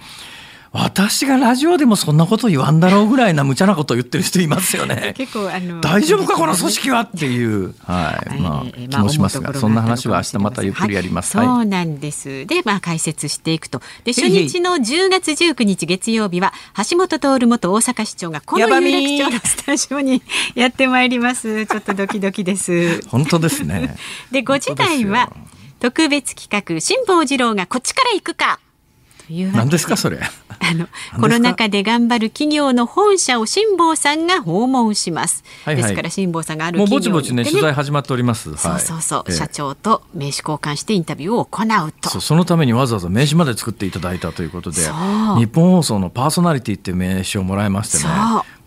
[0.72, 5.14] 私がラジオでもそんなこと言わんだろうぐらいな無茶なことを言ってる人いますよね。
[5.18, 7.00] 結構あの大丈夫かこの組織は？
[7.00, 11.36] っていう、はい、まあ、気もしますが、そんな話は明日またゆっくりやります。
[11.36, 12.46] はい、そうなんです。
[12.46, 16.52] で、まあ解説していくと、で初日の10月19日月曜日は
[16.88, 20.22] 橋本徹元大阪市長がこの有楽町のスタジオに
[20.54, 21.66] やってまいります。
[21.66, 23.00] ちょっとドキドキです。
[23.10, 23.96] 本当ですね。
[24.30, 25.32] で、5時台は
[25.80, 28.60] 特別企画辛坊治郎がこっちから行くか。
[29.52, 30.18] 何ですかそれ？
[30.18, 30.88] あの
[31.20, 42.20] コロナ禍で頑張る企業の本社を辛坊さんが訪問します、はいはい、ですから辛坊さんがある企業、ね、もうぼちぼちね取材始まっております、そうそうそう、えー、社長と名刺交換してインタビューを行うと。
[42.20, 48.12] そのためにわざわざ名刺まで作っていただいたということで日本放送のパーソナリティっていう名刺をもらいましてね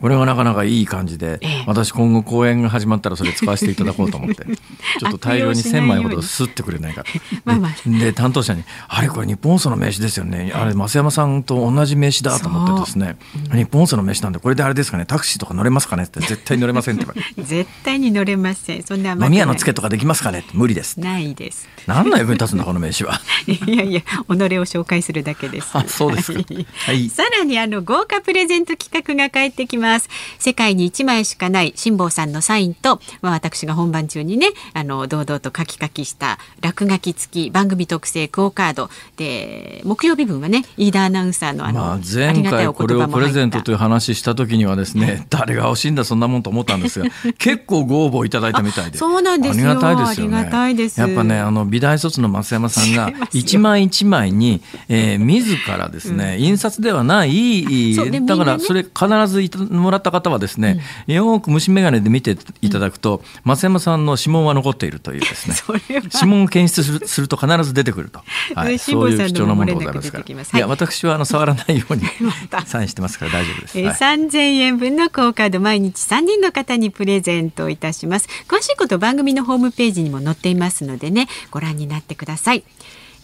[0.04, 4.44] これはなかなかいい感じで、ええ、私今後公演が始まったらそれ使わせていただこうと思って
[5.00, 7.06] ちょっと大量に1,000枚ほどすってくれないか。
[7.46, 10.52] まあ、まあ、で担当者に「あれこれ日本放送の名刺ですよね。
[10.54, 13.16] あれ増山さんと同じじ名刺だと思ってですね、
[13.52, 13.56] う。
[13.56, 15.06] ん、日本放送の名刺なんでこれであれですかね。
[15.06, 17.06] タクシーとか乗れますかねって絶対乗れませんって
[17.42, 18.84] 絶対に乗れません。
[18.84, 21.00] そんな飲み屋のつけとかできますかね無理です。
[21.00, 21.68] ないです。
[21.88, 23.22] 何の役に立つんだこの名刺は？
[23.48, 24.36] いやいや己を
[24.66, 25.70] 紹介するだけです。
[25.74, 38.90] あそうですはい、さらにあの豪華プレゼント企画が帰ってきます世界に一枚しかない辛坊さんのサインと、まあ、私が本番中にねあの堂々と書き書きした落書き付き番組特製クオカード。
[39.18, 48.98] で木曜日分はね飯田アナウンサーのあの、まあ、前回これをプレゼントという話した時にはですね誰が欲しいんだそんなもんと思ったんですが 結構ご応募いただいたみたいで。
[48.98, 51.14] そうなんですありがたいですよね。
[51.14, 59.42] やっぱねあの美大卒の増山さんが 一枚一枚に、えー、自らですね、うん、印刷ではないだからそれ必ず
[59.84, 65.56] もらった方はですね、うん、よく虫眼鏡で見ていただくと、うん、増山さんの指紋は残っているというですね。
[66.14, 68.22] 指紋を検出するすると必ず出てくると、
[68.56, 72.04] はい、そういう貴重なものでございますから、い、や私はあの触らないように
[72.66, 78.28] サインしてますから大丈夫です、えー、3000円分のクオカード毎日3人の方にプレゼントいたします。
[78.48, 82.64] 詳しいこと番組のホームページにも載っていますのでねご覧になってください。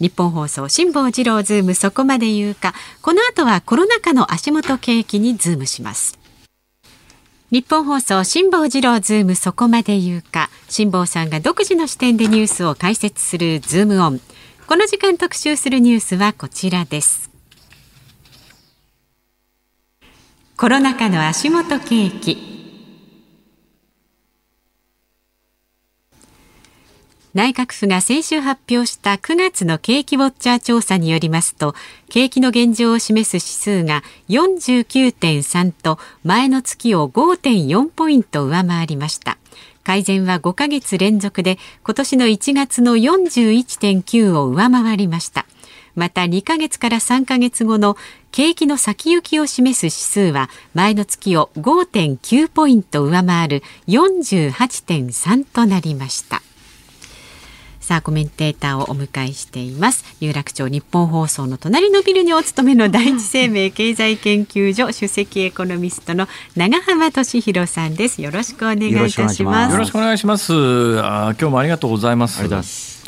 [0.00, 2.74] 日本放送辛坊治郎ズームそこまで言うか。
[3.02, 6.19] この後はコロナ禍の足元景気にズームします
[7.50, 10.50] ニッポン放送辛坊治郎ズームそこまで言うか。
[10.68, 14.20] 辛坊さんが独自の視点でニュースを解説するズームオン。
[14.68, 17.28] この時間特集するニュースはこちらです。
[20.56, 22.59] コロナ禍の足元景気。
[27.32, 31.76] 内閣府が先週発表した9月の景気ウォッチャー調査によりますと
[32.08, 39.38] 景気の現状を示す指数が49.3と前の月を5.4ポイント上回りました。
[39.84, 45.46] 改善は5ヶ月連続で今年の1月の41.9を上回りました。
[45.94, 47.96] また2ヶ月から3ヶ月後の
[48.32, 56.42] 景気の先行きを示す指数は前の月を5.9ポイント上回る48.3となりました。
[57.90, 60.04] さあコメンテーターをお迎えしています。
[60.20, 68.22] 有楽町日本放送の隣のビルにお勤めの第一生命経済研究所首席エコノミストの長浜俊弘さんです。
[68.22, 69.72] よろしくお願いいたします。
[69.72, 70.52] よろしくお願いします。
[71.00, 72.44] あ今日もありがとうございます。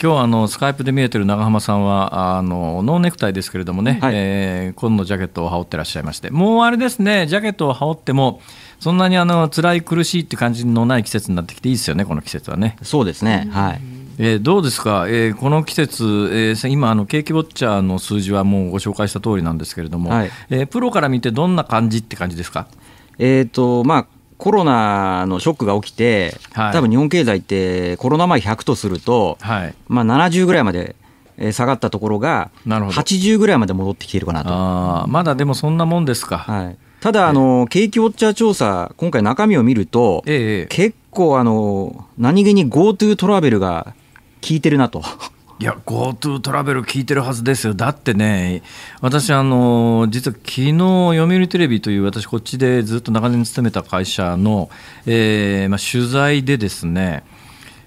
[0.03, 6.31] 今日あのスカイプで見えてる長浜さんはあのノーネクタイですけれどもね、はい、えー、紺のジャケットを羽織ってらっしゃいまして。
[6.31, 8.41] もうあれですねジャケットを羽織っても
[8.81, 12.77] そんなにあの辛い苦しいって感じのない季節になってきていいですよねこの季節はね。
[12.83, 13.49] そうですね。
[13.53, 22.67] はいえー、どうですか、えー、この季節、えー、今あの、景気ウォッチャーの数字はもうご紹介した通りなんですけれども、はい、えー、プロから見て、どんな感じって感じですか？
[23.19, 24.07] えーとまあ
[24.39, 30.97] コロナのショックが起きて、はい、多分日本経済ってコロナ前100とすると、はい、まあ、70ぐらいまで
[31.53, 34.49] 下がったところが、80ぐらいまで戻ってきているかなと。
[34.53, 36.39] あまだでもそんなもんですか？
[36.39, 43.95] はい、ただ、あの景気ウォッチャー調査、今回、中身を見ると、ええ、結構あの、何気に GoTo トラベルが
[44.47, 45.03] 効いてるなと。
[45.59, 48.63] いや GoTo トラベル効いてるはずですよ、だってね、
[49.01, 54.71] 私、あの実は昨日読売テレビという、私、こっちでずっと長年勤めた会社の、
[55.07, 57.23] えーまあ、取材でですね、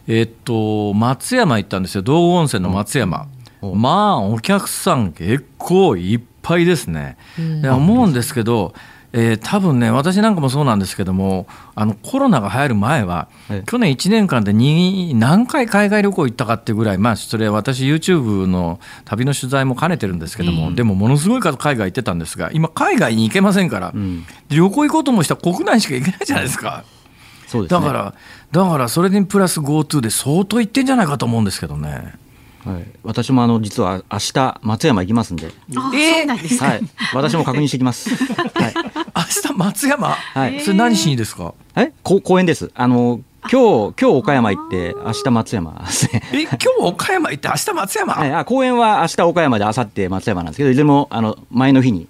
[0.08, 3.28] えっと、松山行ったんですよ、道後温泉の松山、
[3.62, 7.18] うん、まあ、お客さん、結構いっぱいですね。
[7.38, 8.74] うん、思うんですけど、
[9.18, 14.52] えー、多分ね、私なんかもそうなんですけども、あのコロナが流行る前は、はい、去年1年間で
[15.14, 26.84] 何回海外旅行行ったかっていうぐらい、まあ、それは私、YouTube の旅の取材も兼ねてるんですけども、うん、でもものすごい数、海外行ってたんですが、今、海外に行けませんから、うん、旅行行こうともしたら国内しか行けないじゃないですか。
[27.48, 28.14] そうです、ね、だから、
[28.52, 32.16] だからそれにプラス GoTo で相当行ってんじゃないかと思うんですけどね。
[32.66, 35.48] はい、私もあの実は明日松山行きますんで。
[35.48, 36.82] えー、はい、
[37.14, 38.10] 私も確認してきます。
[38.56, 38.74] はい。
[38.76, 40.08] 明日松山？
[40.10, 40.60] はい。
[40.62, 41.54] それ何しにですか？
[41.76, 42.72] え、こ公園です。
[42.74, 46.24] あの今日今日岡山行って明日松山ですね。
[46.34, 48.14] え今日岡山行って明日松山？
[48.16, 48.34] はい。
[48.34, 52.08] あ公園は明日岡山で明後日松山なんですけどいずれもあの前の日に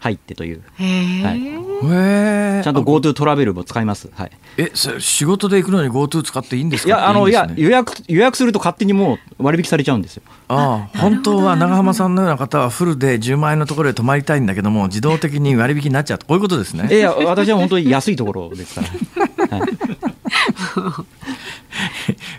[0.00, 0.62] 入ってという。
[0.78, 4.08] はい、ちゃんと GoTo トラベルも使います。
[4.14, 4.30] はい。
[4.56, 6.88] え、仕事で行くのに GoTo 使っていいんですか？
[6.88, 10.22] いや、あの、いや、予約、予約すると勝手にもう割引されちゃうんですよ。
[10.48, 16.88] ああ、本当は長浜さんのような方はフルで10万円のところへ泊まりたいんだけども、自動的に割引になっちゃうこういうことですね。
[16.90, 18.80] いや、私は本当に安いところですか
[19.50, 19.58] ら。
[19.58, 19.70] はい、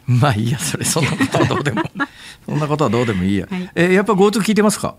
[0.07, 1.83] まあいいや、それ、そんなことはどうでも。
[2.47, 3.47] そんなことはどうでもいいや。
[3.49, 4.95] はい、え、やっぱ GoTo 聞いてますか？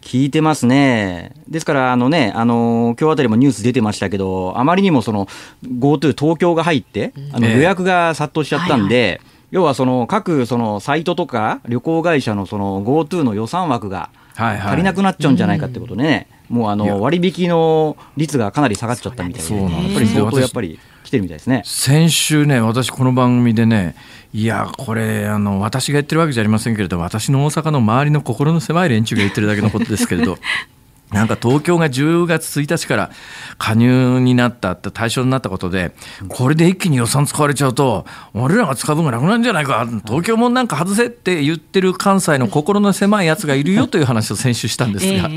[0.00, 1.32] 聞いてますね。
[1.48, 5.26] ですから、あのね、あの今日あたりもニュース出てましたけど、あまりにもその
[5.64, 9.20] GoTo 東京が入って、あの予約が殺到しちゃったんで、えーはいはい。
[9.50, 20.78] 要はその各そのサイトとか旅行会社のその GoTo の予算枠が足りなくなっちゃうんじゃないかってことね、もうあの割引の率がかなり下がっちゃったみたいで、やっぱり相当やっぱり
[21.10, 23.96] 来てるみたいですね先週ね、私、この番組でね、
[24.32, 30.38] いや、これあの、私が言ってるわけじゃありませんけれど、私の大阪の周りの心の狭い連中が言ってるだけのことですけれど。
[31.12, 33.10] なんか東京が10月1日から
[33.58, 35.92] 加入になったって対象になったことで、
[36.28, 45.28] これで一気に予算使われちゃうと、俺らが使う分がなくなるんじゃないか、東京もなんか外せって言ってる関西の心の狭いやつがいるよという話を先週したんですが、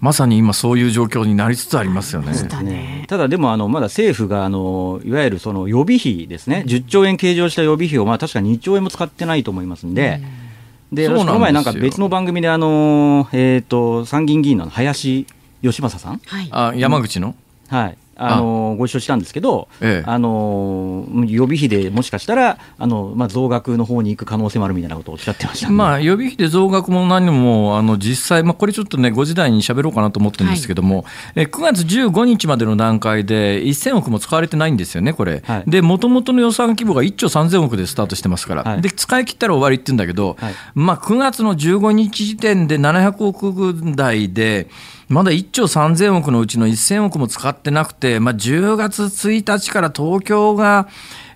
[0.00, 3.04] まさに今、そういう状況になりつつありますよね。
[3.06, 10.20] ただでもあの、まだ政府があのいわゆるその予備費ですね、10兆円計上した予備費を、まあ、確か2兆円も使ってないと思いますんで。
[10.38, 10.43] うん
[10.92, 15.26] で、この前なんか別の番組で、あの、えっ、ー、と、参議院議員の林
[15.62, 16.20] 芳正さん？
[16.26, 17.34] はい、あ、山口の、
[17.68, 17.98] はい。
[18.16, 31.04] あのご一緒したんですけど、ええ、あの予備費でもしかしたらあの、まあ、増額の方に行く可能性もあるみたいなことをおっしゃってました、まあ、予備費で増額も何もあの実際、まあ、これちょっとね、5時台に喋ろうかなと思ってるんですけども、はい、
[31.36, 35.42] え9月15日までの段階で1000億も使われてないんですよね、これ。
[35.66, 44.68] で、もともとの予算規模が1兆3000億でスタートしてますから、はい、で使い切ったら終わりって言うんだけど、はい、まあ、9月の15日時点で700億台で、
[45.14, 50.88] まだ1兆3000億のうちの1000億も使ってなくて、まあ、10月1日から東京が、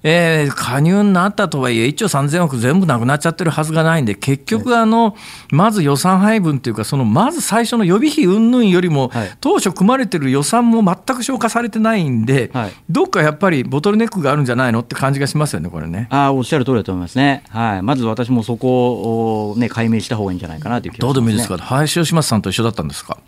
[0.03, 5.17] えー、加入になったとはいえ、1兆3000億全部なくなっちゃってるはずがないんで、結局、あの、
[5.51, 16.09] まず予算配分というか、そのまず最初の予備費云々よりも、当初組まれてる予算も全く消化されてないんで、はい、どっかやっぱりボトルネックがあるんじゃないのって感じがしますよね、これね。
[16.11, 17.45] あおっしゃる通りだと思いますね。
[17.49, 23.19] はい、まず私もそこを、ね、解明した方がいいんじゃないかなという気がします、ね、どうでもいいですか、林芳正さんと一緒だったんですか？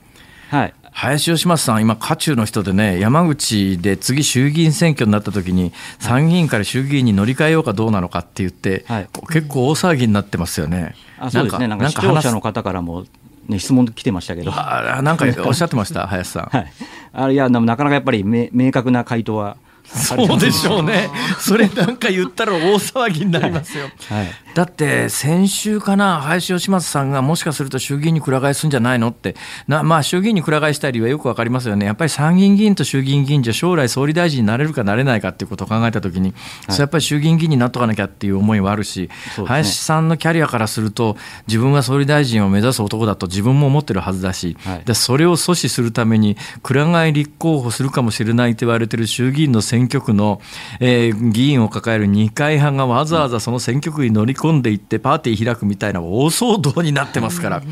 [0.51, 10.96] はい、林芳正さん、今、渦中の人でね、山口で次、衆議院選挙になった時に、参議院から衆議院に乗り換えようかどうなのかって言って、はい、結構大騒ぎになってますよね。
[11.18, 13.05] あそうですね、なんか視聴者の方からも、
[13.48, 16.42] ね、質問来てましたけど、あなんかおっしゃってました、林さん。
[16.57, 16.72] はい、
[17.12, 19.57] あいやなかなかやっぱり明確な回答は
[19.92, 23.86] そうでしょうね、それなんか言ったら大騒ぎになりますよ。
[24.09, 29.36] はい、だって先週かな、林芳正さんがもしかすると衆議院にくら替えするんじゃないのって、
[29.68, 36.34] なまあ、衆議院にくら替えした理由はよく分かりますよね、やっぱり参議院議員と衆議院議員じゃ将来総理大臣になれるかなれないかっていうことを考えたときに、
[36.66, 50.40] はい、やっぱり衆議院議員になっとかなきゃっていう思いはあるし、ね、林さんのキャリアからすると、自分が総理大臣を目指す男だと自分も思ってるはずだし、はい、でそれを阻止するために、くら替え立候補するかもしれないと言われてる衆議院の選挙区の、
[50.80, 57.57] えー、議員を抱える二階派がわざわざその選挙区に乗り込んでいって、パーティー開くみたいな大騒動になってますから。
[57.57, 57.66] はい。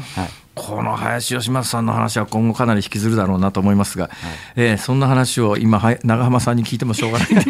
[0.54, 4.12] この林芳正さんの話は今後かなり引きずるだろうなと思いますが、はい、
[4.56, 7.28] えー、そんな話を今長濱さんに聞いてもしょうがない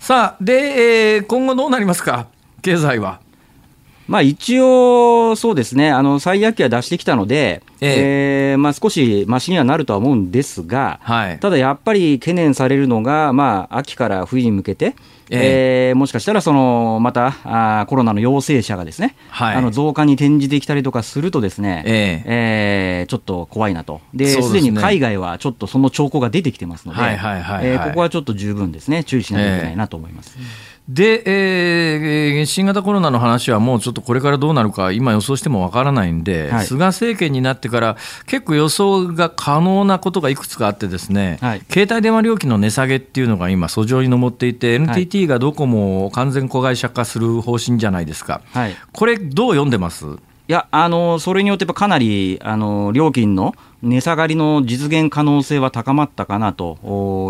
[0.00, 2.26] さあで、えー、今後どうなりますか？
[2.62, 3.20] 経済は。
[4.08, 8.54] まあ、一応、そうですね、あの最悪期は出してきたので、ええ。
[8.56, 14.96] ー、まあ、少しましにはなるとは思うんですが、はい、ただやっぱり懸念されるのが、まあ、秋から冬に向けて、
[15.30, 15.40] えー、
[15.90, 24.00] えー、もしかしたらそのまたあコロナの陽性者がですね、はい、あの増加に転じてきたりとかするとですね、えー、えー、ちょっと怖いなと。
[24.14, 27.00] ですで、に海外はちょっとその兆候が出てきてますので、
[27.78, 30.36] ここはちょっと十分ですね注意しなきゃいけないなと思います。
[30.38, 50.06] えーで、えー、新型コロナの話はもうちょっとこれからどうなるか、今予想してもわからないんで、はい、菅政権になってから、結構予想が可能なことがいくつかあって、ですね、はい、携帯電話料金の値下げっていうのが今、訴状に上っていて、NTT がドコモを完全子会社化する方針じゃないですか、はい、これ、どう読んでます？
[50.06, 56.78] いや、あのそれによってかなりあの料金の値下がりの実現可能性は高まったかなと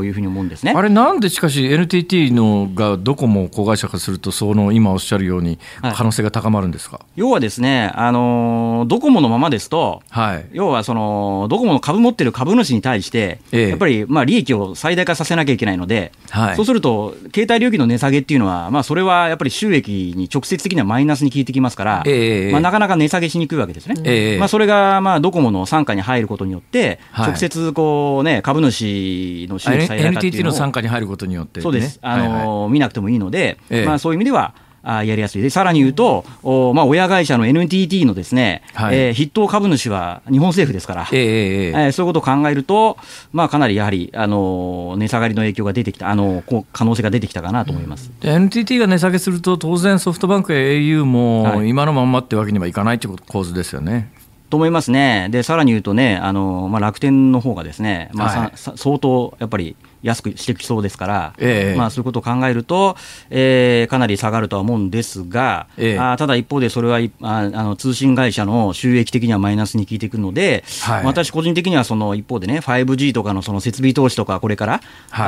[0.04, 0.72] いうふうに思うんですね。
[0.74, 5.58] あれ、なんでしかし、NTT のがどこも子会社化すると、その今おっしゃるように、
[5.94, 24.38] 可能性が高まるんですか、はい、要はですね、あのドコモのままですと、はい、要はそのドコモの株持ってる株主に対して、ええ、やっぱりまあ利益を最大化させなきゃいけないので、はい、そうすると、携帯料金の値下げっていうのは、まあ、それはやっぱり収益に直接的にはマイナスに効いてきますから、えまあ、なかなか値下げしにくいわけですね。
[24.38, 35.42] まあ、それがまあドコモの傘下に入ることによって、直接こう、ね、株主の収益最大化っていうのを NTT の傘下に入ることによって、ね、そうです、あの、はいはい、見なくてもいいので、ええ、まあ、そういう意味では、あやりやすい。
[35.42, 42.96] で、さらに言うと、おまあ、親会社の NTT のですね、はい、えー、筆頭株主は日本政府ですから、えー、えー、そういうことを考えると、
[43.32, 54.10] まあ、かなりやはり、あの値下がりの影響が出てきた、あのこう可能性が出てきたかなと思います、うん、NTT が値下げすると、当然、ソフトバンクや au も今のまんまってわけにはいかないという構図ですよね。
[54.50, 62.96] と思いますね、でさらに言うとね、あのまあ、楽天の方がですね、まあ、はい、相当やっぱり安くしてきそうですから、えー、まあ、そういうことを考えると、
[63.30, 74.80] えー、かなり下がるとは思うんですが、えー、あただ一方でそれはああの通信会社の収益的にはマイナスに効いてくるので、はい、私個人的にはその一方でね 5G とかのその設備投資とかこれから、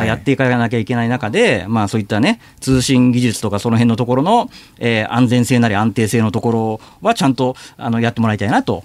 [0.04, 8.84] やっていかなきゃいけない中で、まあ、そういったね通信技術とかその辺のところの、えー、安全性なり安定性のところはちゃんとあのやってもらいたいなと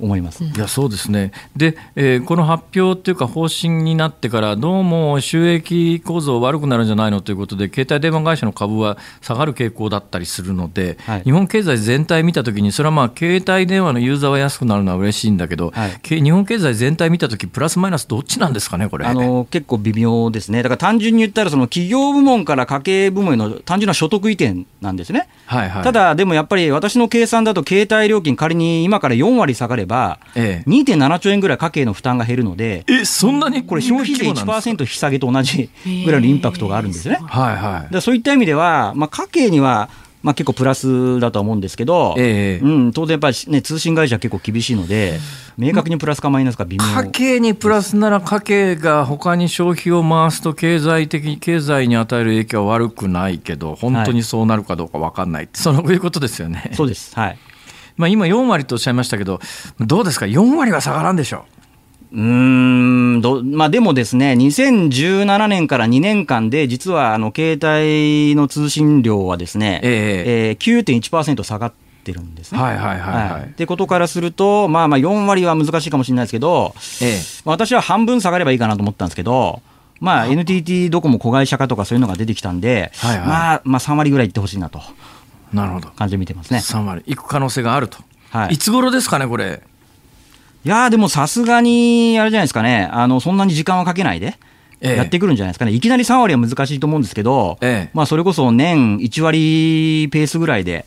[0.00, 0.44] 思います。
[0.44, 1.32] いやそうですね。
[1.56, 19.06] で、えー、この発表っていうか方針になってからどうも収益構造悪くなるんじゃないのということで携帯電話会社の株は下がる傾向だったりするので、はい、日本経済全体見たときにそれはまあ携帯電話のユーザーは安くなるのは嬉しいんだけど、はい、日本経済全体見たときプラスマイナスどっちなんですかねこれ。
[19.06, 20.62] あの結構微妙ですね。
[20.62, 25.28] だから単純に言ったらその企業部門から家計部門への単純な所得移転なんですね。
[25.46, 30.70] はいはい、ただでもやっぱり私の計算だと携帯料金仮に今から4割下がれば、ええ。
[30.70, 35.70] 2.7兆円ぐらい家計の負担が減るので、えそんなにこれ、消費税1%引き下げと同じ
[36.04, 37.18] ぐらいのインパクトがあるんですね。
[37.22, 39.88] はいはい、そういった意味では、まあ、家計には
[40.24, 45.18] まあ、結構プラスだとは思うんですけど、えー、うん、当然やっぱり、ね、通信会社は結構厳しいので、
[45.58, 46.84] 明確にプラスかマイナスか微妙。
[47.02, 56.70] 家計にプラスなら、家計が他に消費を回すと、経済的、経済に与える影響は悪くないけど、本当にそうなるかどうか分かんない、はい、そういうことですよね。
[56.72, 57.14] そうです。
[57.14, 57.38] はい
[57.96, 59.40] まあ、今4割とおっしゃいましたけど、
[59.80, 61.54] どうですか、4割は下がらんでしょう。
[62.16, 71.72] うんどまあ、でもですね、2017年から2年間で、実はあの携帯の通信量はですね、えー、えー、9.1%下がっ
[72.04, 72.60] てるんですね。
[72.60, 73.42] はいはいはい、はい。
[73.46, 79.60] ってことからすると、まあまあ4割は難しいかもしれないですけど、えー、私は半分下がればいいかなと思ったんですけど、
[79.98, 84.80] まあ、NTT ドコモ子会社化とかそういうのが出てきたんで、はいはい、まあ、まあ3割ぐらいいってほしいなと。
[85.54, 85.88] なるほど。
[85.88, 86.58] 感じで見てますね。
[86.58, 87.98] 3割いく可能性があると、
[88.30, 89.62] はい、いつ頃ですかねこれ？
[90.64, 92.88] いやでもさすがにあれじゃないですかね。
[92.90, 94.36] あのそんなに時間はかけないで
[94.80, 100.84] やってくるんじゃないですかね、いきなり3割は難しいと思うんですけど、ええ、まあ、それこそ年1割ペースぐらいで、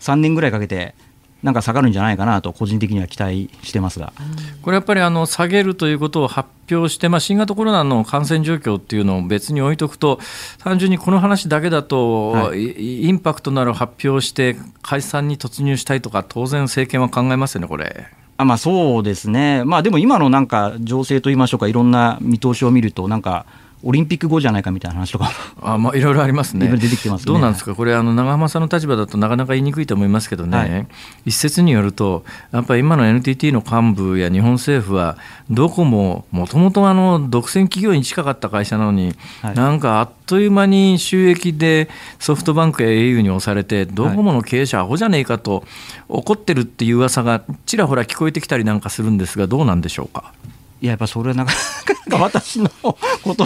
[0.00, 0.94] 3年ぐらいかけて
[1.42, 4.12] なんか下がるんじゃないかなと、個人的には期待してますが。
[4.62, 10.20] これやっぱりあの下げるということを発表して、まあ、新型コロナの感染状況っていうのを別に置いとくと、
[10.58, 18.06] 単純にこの話だけだと、はい、インパクトのある発表して、解散に突入したいとか、当然、政権は考えますよね、これ。
[18.36, 23.46] あまあ、そうですね、まあ、でも今のなんか情勢といいましょうか、いろんな見通しを見ると、なんか、
[23.82, 25.30] オリンピック後じゃないかみたいな話とか
[25.62, 26.68] あ、まあ、いろいろありますね。
[26.68, 30.86] 出てきてます、ね、どうなんですか、これ、あの長濱さんの立場だとなかなか言いにくいと思いますけどね、はい、
[31.26, 35.16] 一説によると、やっぱり今の NTT の幹部や日本政府は、
[35.50, 36.80] どこももともと
[37.28, 45.64] 独占企業に近かった会社なのに、はい、なんかあっという間に収益でソフトバンクや au に押されて、ドコモの経営者、アホじゃねえかと
[46.08, 50.32] 怒ってるっていう噂がちらほら聞こえてきたりなんかするんですが、どうなんでしょうか？
[50.82, 51.52] いや、やっぱそれはなか
[52.06, 52.92] なか 私の言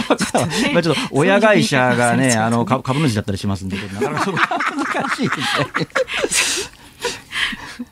[0.01, 5.35] 葉からは、まあちょっと親会社がね、あの株主だったりしますんで、なかなかそれ難しいで
[6.29, 6.75] すね。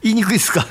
[0.02, 0.66] 言いにくいですか？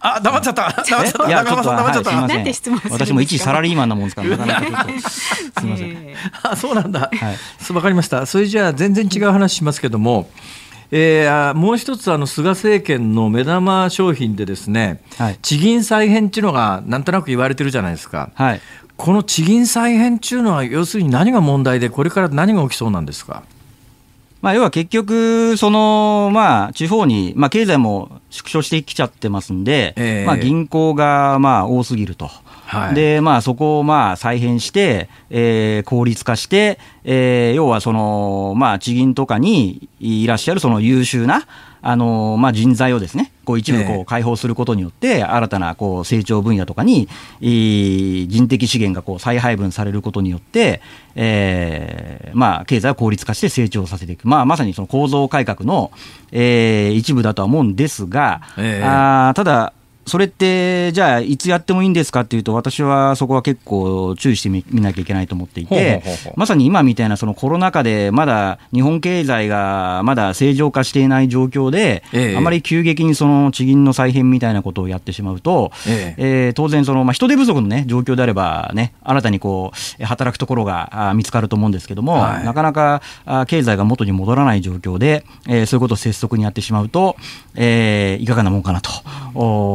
[0.00, 0.70] あ、黙っちゃった。
[0.70, 1.26] 黙っちゃった。
[1.26, 2.92] いや、ちょっと、はい、すみません。
[2.92, 5.00] 私も一サラリーマンなもんですから、なかなかちょっと。
[5.60, 6.14] すみません。
[6.42, 7.00] あ、そうなんだ。
[7.00, 7.72] はい。
[7.72, 8.24] わかりました。
[8.26, 10.30] それじゃあ、全然違う話しますけども。
[10.90, 18.60] えー、もう一つあの菅政権の目玉商品でですね、はい、地銀再編っていうのがなんとなく言われてるじゃないですか、はい、
[18.96, 23.42] この地銀再編っていうのは要するに何が問題でこれから何が起きそうなんですか？
[24.40, 32.30] まあ、要は結局、そのまあ、地方に、まあ、経済も縮小してきちゃってますんで、えー、まあ、銀行がまあ多すぎると。
[32.68, 41.46] はい、で、まあ、そこをまあ再編して、えー、効率化して、えー、要はその、まあ、地銀とかにいらっしゃるその優秀な、
[41.80, 47.08] あのまあ、人材をですね、こう一部こう開放することによって、新たなこう成長分野とかに、
[47.40, 50.82] 人的資源がこう再配分されることによって、
[51.14, 55.90] えーまあ、経済を効率化して成長させていく、まあ、まさにその構造改革の、
[56.32, 59.72] えー、一部だとは思うんですが、えー、あただ、
[60.08, 66.02] それって、じゃあ、いつやってもいいんですかっていうと、私はそこは結構注意してみなきゃいけないと思っていて、
[66.36, 76.48] まさに今みたいなそのコロナ禍で、まだ日本経済がまだ正常化していない状況で、ええ、あまり急激にその地銀の再編みたいなことをやってしまうと、ええ。
[76.50, 83.02] ー、当然その、まあ、人手不足の、ね、状況であれば、ね、新たにこう働くところが見つかると思うんですけども、はい、なかなか
[83.46, 87.16] 経済が元に戻らない状況で、えー、そういうことを拙速にやってしまうと、
[87.54, 88.90] えー、いかがなもんかなと。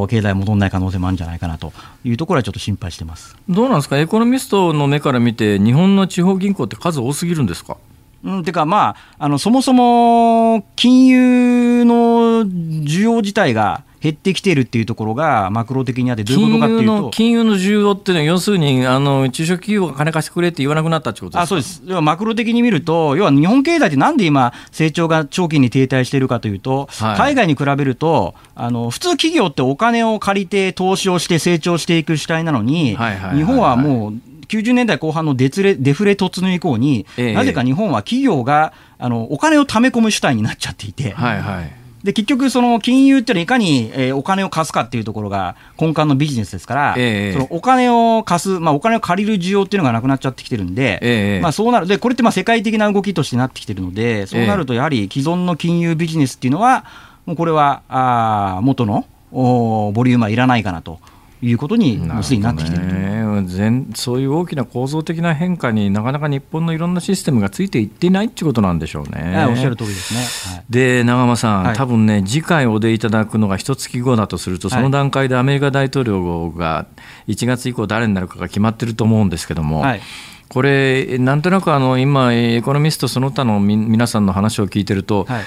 [0.10, 1.72] 経済戻らない可能性もあるんじゃないかなと
[2.04, 7.78] いうところはちょっと心配してますどうなんですか、エコノミストの目から見て、日本の地方銀行って数多すぎるんですか？
[8.24, 17.10] うん、てか、まあ、あのそもそも金融の需要自体が減ってきてるっていうところがマクロ的にあってどういうことかっていうと。
[17.12, 21.42] 金融の需要っていうのは要するにあの中小企業が金貸してくれって言わなくなったってことですか？
[21.44, 21.82] あそうです。
[21.86, 34.14] 要はマクロ的に見ると要は日本経済ってなんで今成長が長期に停滞しているかというと、はい、海外に比べるとあの普通企業ってお金を借りて投資をして成長していく主体なのに、日本はもう
[34.48, 41.12] 90年代後半のデレデフレ突入以降に、ええ、なぜか日本は企業があのお金を貯め込む主体になっちゃっていて。
[41.12, 51.88] はいはいで結局、その金融っていうのはいかに、えー、お金を貸すかっていうところが根幹のビジネスですから、えー、そのお金を貸す、まあ、お金を借りる需要っていうのがなくなっちゃってきてるんで、えー、まあ、そうなる。
[51.88, 56.86] でこれってまあ世界的な動きとしてなってきてるので、そうなるとやはり既存の金融ビジネスっていうのは、
[57.26, 61.00] もうこれはあ元のおボリュームはいらないかなと。
[61.44, 69.46] いうことにもうすでになってきているね、そういう大きな構造的な変化になかなか日本のいろんなシステムがついていっていないっていうことなんでしょうね。
[69.50, 70.14] おっしゃる通りです
[70.50, 76.86] ね、はい、で長間さん、はい、多分ね次回お出いただくのが一月後だとするとその段階でアメリカ大統領が
[77.28, 79.82] 1月以降誰になるかが決まってると思うんですけども。
[79.82, 80.02] はい
[80.50, 85.44] これ、なんとなくあの今、エコノミストその他の皆さんの話を聞いてると、はい、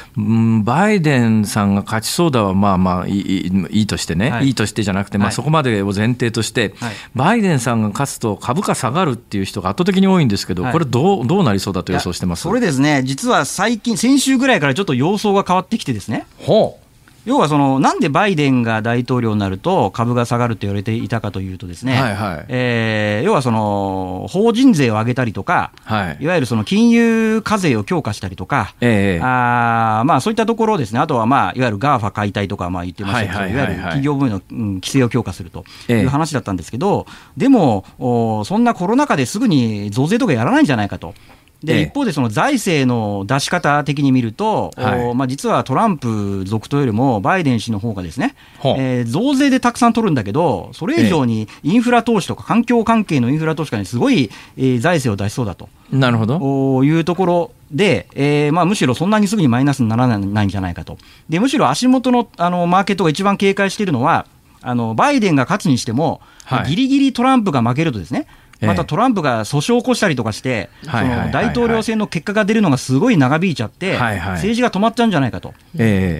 [0.65, 12.43] バイデンさんが勝ちそうだはまあまあいいいいとしてね、はい、いいとしてじゃなくて、まあ、そこまでを前提として、はい、バイデンさんが勝つと株価下がるっていう人が圧倒的に多いんですけど、これどう、どうなりそうだと予想してます？
[12.43, 16.27] それですね、実は最近、先週ぐらいからちょっと様相が変わってきてですね。
[16.39, 16.86] ほう
[17.27, 22.45] 要はその、なんでバイデンが大統領になると株が下がると言われていたかというと、ですね、はいはい。
[22.49, 41.15] えー、要はその法人税を上げたりとか、はい、いわゆるその金融課税を強化したりとか、えー、あまあ、そういったところですね、あとは、まあ、いわゆる GAFA 解体とかまあ言ってましたけど、いわゆる企業分野の、うん、規制を強化するという話だったんですけど、えー、でもお、そんなコロナ禍ですぐに増税とかやらないんじゃないかと。
[41.63, 48.35] で、一方でその財政の出し方的に見ると、はい、まあ、実はトランプ続投よりもバイデン氏の方がですね、
[48.77, 55.69] えー、増税でたくさん取るんだけど、それ以上にインフラ投資とか環境関係のインフラ投資家にすごい、えー、財政を出しそうだと。
[55.91, 56.85] なるほど。
[56.85, 60.99] いうところで、えーまあ、むしろそんなにすぐにマイナスにならないんじゃないかと。
[61.29, 64.27] でむしろ足元のあのマーケットが一番警戒しているのは、
[64.63, 68.27] あのバイデンが勝つにしても、はい、ギリギリトランプが負けるとですね、
[68.61, 75.55] またトランプが訴訟を起こしたりとかして、その大統領選の結果が出るのがすごい長引いちゃって、政治が止まっちゃうんじゃないかと、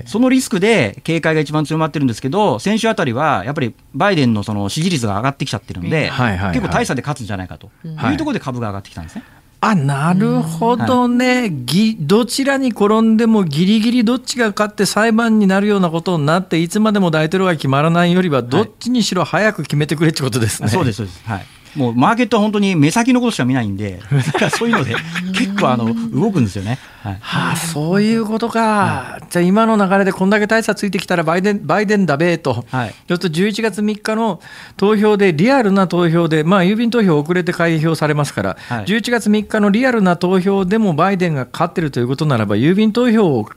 [0.07, 6.11] そのリスクで警戒が一番強まってるんですけど、先週あたりはやっぱりバイデンのその支持率が上がってきちゃってるんで、
[6.53, 7.71] 結構大差で勝つんじゃないかと。
[7.85, 8.15] い。
[8.15, 9.23] うところで株が上がってきたんですね。
[9.61, 20.69] あなるほどね、はい、ぎどちらに転んでもぎりぎりどっちが勝って裁判になるようなことになっていつまでも大統領が決まらないよりはどっちにしろ早く決めてくれってことですね。
[20.69, 21.23] そうですそうです。
[21.25, 21.47] はい
[21.77, 24.01] もうマーケットは本当に目先のことしか見ないんで、
[24.57, 24.97] そういうので
[25.33, 26.79] 結構あの動くんですよね。
[27.03, 34.41] はい、はあ、そういうことか、はい、じゃあ今の流れでこんだけ大差ついてきたらバイデンバイデンだべえと、はい、ちょっと11月3日の
[34.77, 43.49] 投票でリアルな投票で、まあ、郵便投票遅れて開票されますから、はい、11月3日のリアルな投票でもバイデンが勝ってるということならば郵便投票を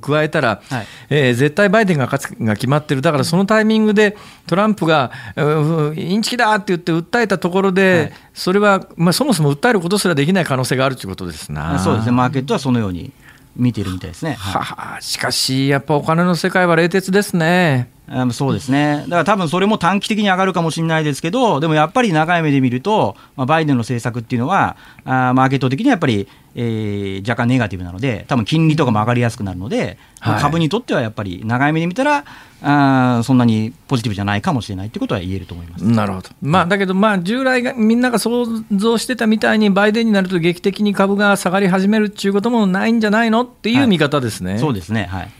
[0.00, 4.16] 加えたら、はい、えー、絶対バイデンが勝つが決まってる、だからそのタイミングで
[4.46, 5.10] トランプが、
[5.96, 11.78] インチキだって言って訴えたところで、はい、それは、まあ、そもそも訴えることすらできない可能性があるということですな。
[11.78, 13.12] そうですね、マーケットはそのように
[13.56, 14.36] 見てるみたいですね。
[14.38, 17.90] はあ、しかし、やっぱお金の世界は冷徹ですね。
[18.32, 32.24] そうですね、だから多分それも短期的に上がるかもしれないですけど、でもやっぱり長い目で見ると、まあ、バイデンの政策っていうのは、あマーケット的にはやっぱり、えー、若干ネガティブなので、多分金利とかも上がりやすくなるので、はい、株にとってはやっぱり長い目で見たら
[32.62, 35.84] あ、そんなにポジティブじゃないかもしれないということは言えると思います。
[35.84, 38.44] なるほど、まあ、だけど、まあ、従来がみんなが想
[38.74, 44.52] 像してたみたいに、バイデンになると劇的に株が下がり始めるっていうこともないんじゃないのっていう見方ですね。
[44.52, 45.04] はい、そうですね。
[45.04, 45.30] はい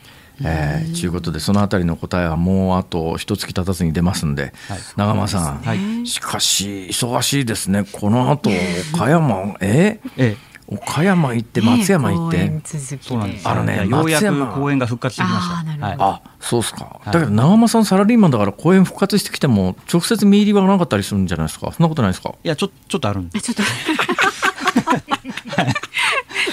[0.43, 7.85] えー、いうことでそのあたりの答えはもうあと一月経たずに出ますんで、はい、長間さん、はい、しかし忙しいですね。
[7.93, 8.51] この後
[8.95, 10.01] 岡山え？
[10.17, 10.37] え
[10.73, 12.63] 岡山行って松山行って、ね、
[13.01, 15.55] そうなんですあのねようやく公演が復活してきました。
[15.85, 17.01] あ,、はい、あそうですか。
[17.07, 21.73] だけど長間さんサラリーマンだから公演復活してきても直接見入りはなかったりするんじゃないですか。
[21.73, 22.37] そんなことないですか？
[22.45, 23.41] いやちょちょっとあるんで。
[23.41, 23.63] ちょっと。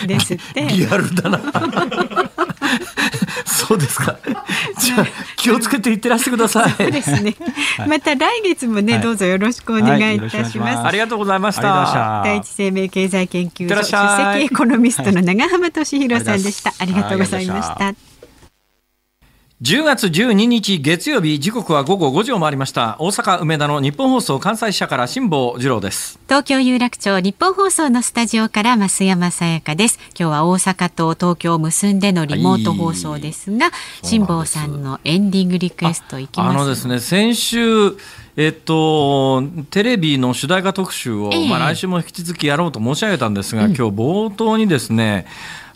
[0.06, 0.62] ですって。
[0.62, 1.40] リアルだな。
[3.46, 4.18] そうですか。
[4.80, 6.72] じゃあ気をつけていってらしてください。
[6.72, 7.36] そうですね。
[7.88, 10.88] また来月もね、どうぞよろしくお願いいたします。
[10.88, 12.22] ありがとうございました。
[12.24, 16.74] 第一生命経済研究所首席エコノミストの長浜俊弘さんでした。
[16.80, 18.07] ありがとうございました。
[19.64, 22.96] 10月12日月曜日時刻は午後5時を回りました。
[23.00, 26.20] 大阪梅田の日本放送関西支社から辛坊治郎です。
[26.28, 29.98] 東京有楽町日本放送のスタジオから増山さやかです。
[30.10, 33.72] 今日は大阪と東京を結んでのリモート放送ですが、
[34.04, 37.98] 辛坊さんのエンディングリクエストいきますあのですね先週
[38.40, 39.42] えっと、
[39.72, 45.26] テレビの主題歌特集を、えー、まあ、来週も引き続きやろうと申し上げたんですが、うん、今日冒頭にですね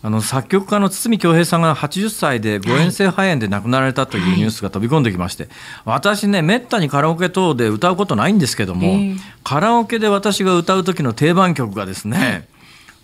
[0.04, 5.48] あの作曲家の堤恭平さんが80歳で誤嚥性肺炎で亡くなられたというニュースが飛び込んできまして、
[5.86, 8.98] 私ねめったにカラオケ等で歌うことないんですけども、
[9.44, 12.48] カラオケで私が歌う時の定番曲がですね、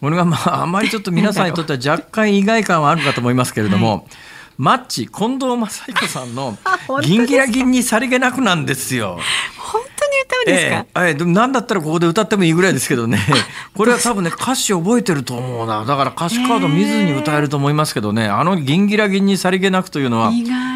[0.01, 4.07] これがまああまりちょっと皆さんにとっては若干意外感はあるかと思いますけれども、
[4.57, 6.57] マッチ近藤正彦さんの
[7.03, 9.19] 「ギンギラギンにさりげなく」なんですよ。
[9.59, 9.81] 本
[10.51, 13.19] ですか、えー、えー、なんだったらここで歌ってもいいぐらいですけどね。
[13.75, 15.85] これは多分ね歌詞覚えてると思うな。
[15.85, 20.31] だから歌詞カード見ずに歌えると思いますけどね、えー、あの「ギンギラギンにさりげなく」というのは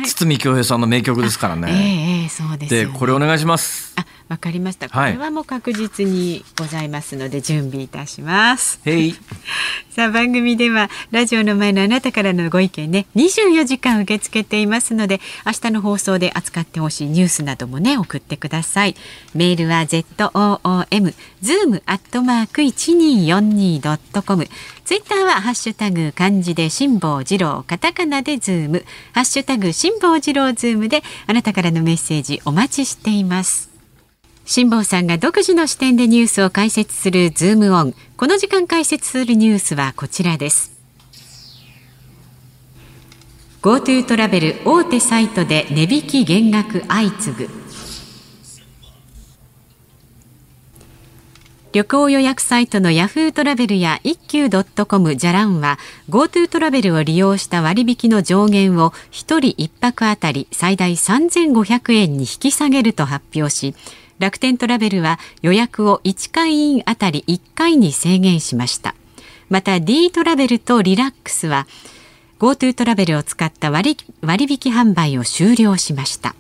[0.06, 2.26] 堤恭平さんの名曲ですからね。
[2.26, 3.94] えー、そうです、ね、でこれお願いします。
[3.96, 4.88] あわかりました。
[4.88, 8.80] これはもう確実にございますので準備いたします。
[8.86, 9.14] はい、
[9.94, 18.96] さあ番組ではラジオの前のあなたからのご意見ね24時間受け付けていますので明日の放送で扱ってほしいニュースなどもね送ってください。
[19.36, 21.14] メールは z o o m
[21.44, 24.48] zoom アットマーク一二四二ドットコム。
[24.86, 33.71] ツイッターはハッシュタグ漢字で辛坊治郎カタカナでズームハッシュタグ辛坊治郎ズームであなたからのメッセージお待ちしています。
[34.46, 37.94] 辛坊さんが独自の視点でニュースを解説するズームオン。
[38.18, 40.72] この時間解説するニュースはこちらです。
[43.62, 47.62] GoTo トラベル大手サイトで値引き減額相次ぐ。
[51.74, 55.80] 旅行予約サイトのヤフートラベルや一休 .com じゃらんは
[56.10, 63.74] GoTo トラベルを利用した割引の上限を1人1泊あたり最大3500円に引き下げると発表し
[64.22, 68.94] 楽天トラベルは予約を1会員あたり1回に制限しました。
[69.50, 71.68] また D トラベルとリラックスは
[72.40, 76.36] GoTo トラベルを使った割割引販売を終了しました。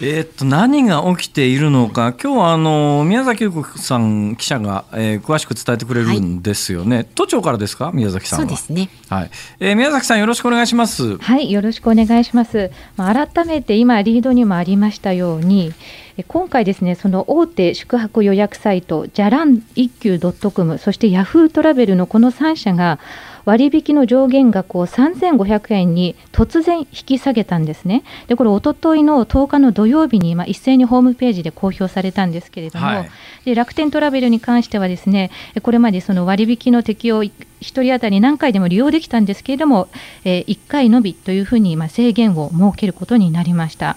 [0.00, 6.96] えー、っと何が起きているのか、今日はあの宮崎優子さん記者が、えー、詳しく伝えてくれるんですよね。
[6.96, 8.90] はい、都庁からですか、宮崎さんそうですね。
[9.08, 11.18] はい、えー、宮崎さんよろしくお願いします。
[11.18, 12.70] はい、よろしくお願いします。
[12.96, 15.72] まあ改めて今リードにもありましたように。
[16.26, 22.98] 今回ですねその大手宿泊予約サイトじゃらん一休 .com そしてヤフートラベルのこの3社が
[23.48, 28.04] 割引の上限額を3500円に突然引き下げたんですね。
[28.26, 33.10] でこれおとといの10日の土曜日に、まあ、一斉にホームページで公表されたんですけれども、はい、
[33.46, 35.30] で楽天トラベルに関してはですね
[35.62, 37.32] これまでその割引の適用1
[37.62, 39.88] 人当たり何回でも利用できたんですけれども、
[40.24, 43.96] えー、1回のみというふうにまあ制限を設けることになりました。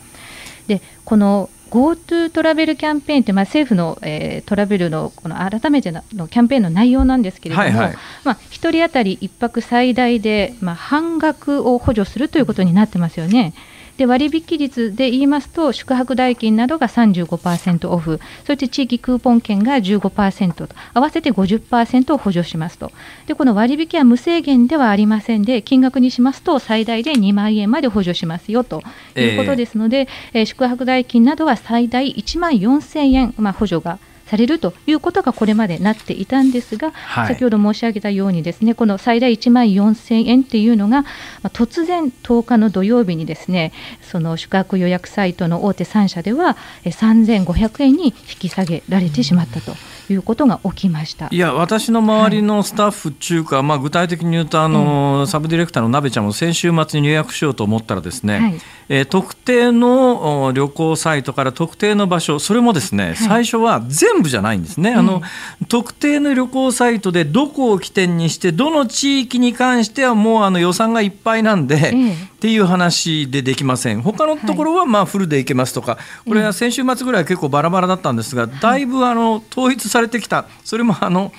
[0.68, 7.95] でこの GoTo トラベルキャンペーンって、まあ、政府の、えー、トラベルのこの改めてのキャンペーンの内容なんですけれども、はいはい、
[8.26, 13.53] まあ、1人当たり1泊最大で、まあ、半額を補助するということになってますよね。
[13.97, 18.19] で割引率で言いますと宿泊代金などが35%オフ。
[18.45, 20.75] そして地域クーポン券が15%と。
[20.93, 22.91] 合わせて50%を補助しますと。
[23.27, 28.81] でこの割引は無制限ではありませんで金額にしますと最大で2万円まで補助しますよと
[29.15, 33.99] いうことですので、えー、宿泊代金などは最大1万4000円、まあ、補助が
[34.32, 41.09] されるということがこれまでなっていたんですが、はい、先ほど申し上げたようにですねこの最大1万4000円っていうのが、ま
[41.43, 46.55] あ、突然10日の土曜日にですねその宿泊予約サイトの大手3社では
[46.86, 49.73] 3500円に引き下げられてしまったと。
[50.10, 51.28] いうことが起きました。
[51.32, 65.18] いや私の周りのスタッフっていうか、はい、まあ、具体的に言うとあの、うん、サブディレクターのなべちゃんも先週末に入約しようと思ったらですね、はい、えー、特定の旅行サイトから特定の場所それもですね、はい、最初は全部じゃないんですね、あの、
[65.62, 71.93] うん、特定の旅行サイトでどこを起点にしてどの地域に関してはもうあの予算がいっぱいなんで、
[72.36, 74.02] っていう話でできません。
[74.02, 75.97] 他のところはまあフルでいけますとか、
[76.28, 80.45] これは先週末ぐらい結構バラバラだったんですがだいぶあの統一されてきた。
[80.63, 81.31] それもあの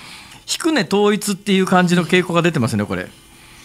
[0.46, 3.08] 低値統一っていう感じの傾向が出てますねこれ。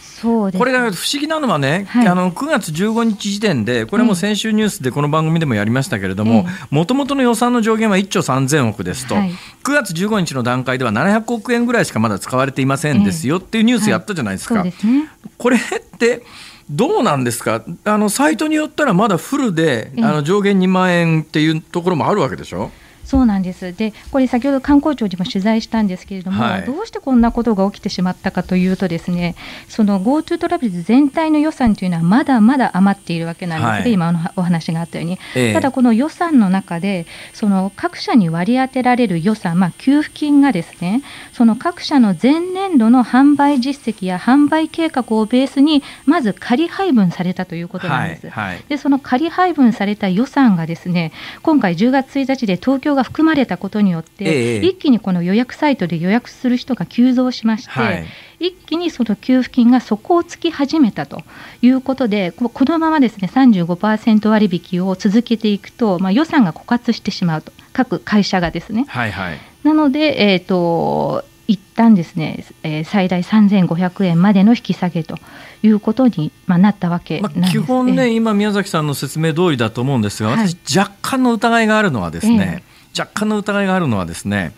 [0.01, 9.29] そうこれが不思議なのはね、はい、あの9月15日時点で、これも先週ニュースでこの番組でもやりましたけれども、もともとの予算の上限は1兆3000億ですと、はい、
[9.63, 14.61] 9月15日の段階では700億円ぐらいしかまだ使われていませんですよっていうニュースやったじゃないですか。
[14.61, 14.71] はい。
[14.71, 15.07] すね、
[15.38, 15.59] これっ
[15.99, 16.23] て
[16.67, 17.63] どうなんですか？
[17.85, 22.71] あのサイトによったらまだフルで、あの上限2万円っていうところもあるわけでしょ？
[23.08, 23.72] そうなんです。
[23.72, 29.36] でこれ先ほど観光庁にも取材したんですけれども、はい、どうしてこんなことが起きてしまったかというとですね
[29.70, 41.01] その GoTo トラベル全体の予算というのはまだまだ余っているわけなんですね、はい、今のお話があったように、えー、ただこの予算の中でその各社に割り当てられる予算、まあ、給付金がですね
[41.32, 48.30] その各社の前年度の販売実績や販売計画をベースにまず仮配分されたということなんです。
[48.30, 58.06] はい、でその仮配分された予算がですね今回10月1日で東京が含まれたことによって、えー、一気にこの予約サイトで予約する人が急増しまして、はい、
[58.39, 61.24] 一気にその給付金が底をつき始めたと
[61.62, 68.86] いうことで、このままですね35%割引を続けていくと、まあ、予算が枯渇してしまうと、各会社がですね。
[68.89, 75.18] はいはい、なので、えーと、一旦ですね、えー、最大3500円までの引き下げと
[75.64, 84.54] いうことに、まあ、なったわけまあ、基本ね、今、宮崎さんの説明通りだと思うんですが、私、若干の疑いがあるのはですね、えー、若干の疑いがあるのはですね、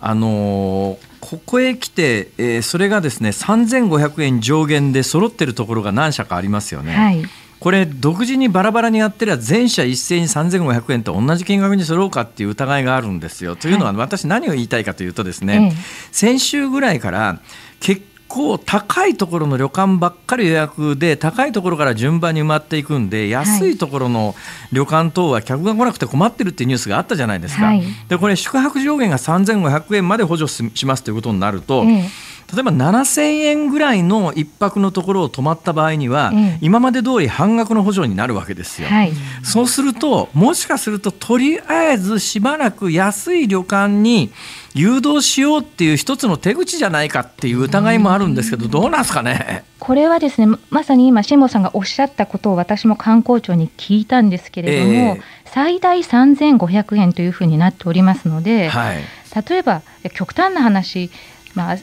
[0.00, 6.92] あのーここへ来て、えー、それがですね3500円上限で揃ってるところが何社かありますよね。
[6.94, 7.24] はい
[7.60, 13.56] これ独自にバラバラにやってりゃ全社一斉に3500円と同じ金額に揃うかっていう疑いがあるんですよ。
[13.56, 15.72] というのは私何を言いたいかというとですね、
[16.12, 17.40] 先週ぐらいから
[17.80, 18.02] 結
[18.34, 24.34] 構高いところの旅館ばっかり予約で高いところから順番に埋まっていくんで安いところの
[24.72, 27.66] 旅館等は客が来なくて困ってるっていうニュースがあったじゃないですか。
[27.66, 32.08] はい、でこれ宿泊上限が3500円まで補助しますということになると、え
[32.54, 44.30] 例えば7000円ぐらいの1泊のところを泊まった場合には、今まで通り半額の補助になるわけですよ、はい、そうするともしかするととりあえずしばらく安い旅館に
[44.74, 49.64] 誘導しようっていう一つの手口じゃないかっていう疑いもあるんですけど、どうなんですかね？
[49.78, 58.96] これはですねまさに今辛坊さんがおっしゃったことを私も観光庁に聞いたんですけれども、えー、最大3500円というふうになっておりますので、はい、
[59.48, 59.64] 例え。
[59.64, 59.82] ば
[60.12, 61.10] 極端な話
[61.54, 61.76] まあ、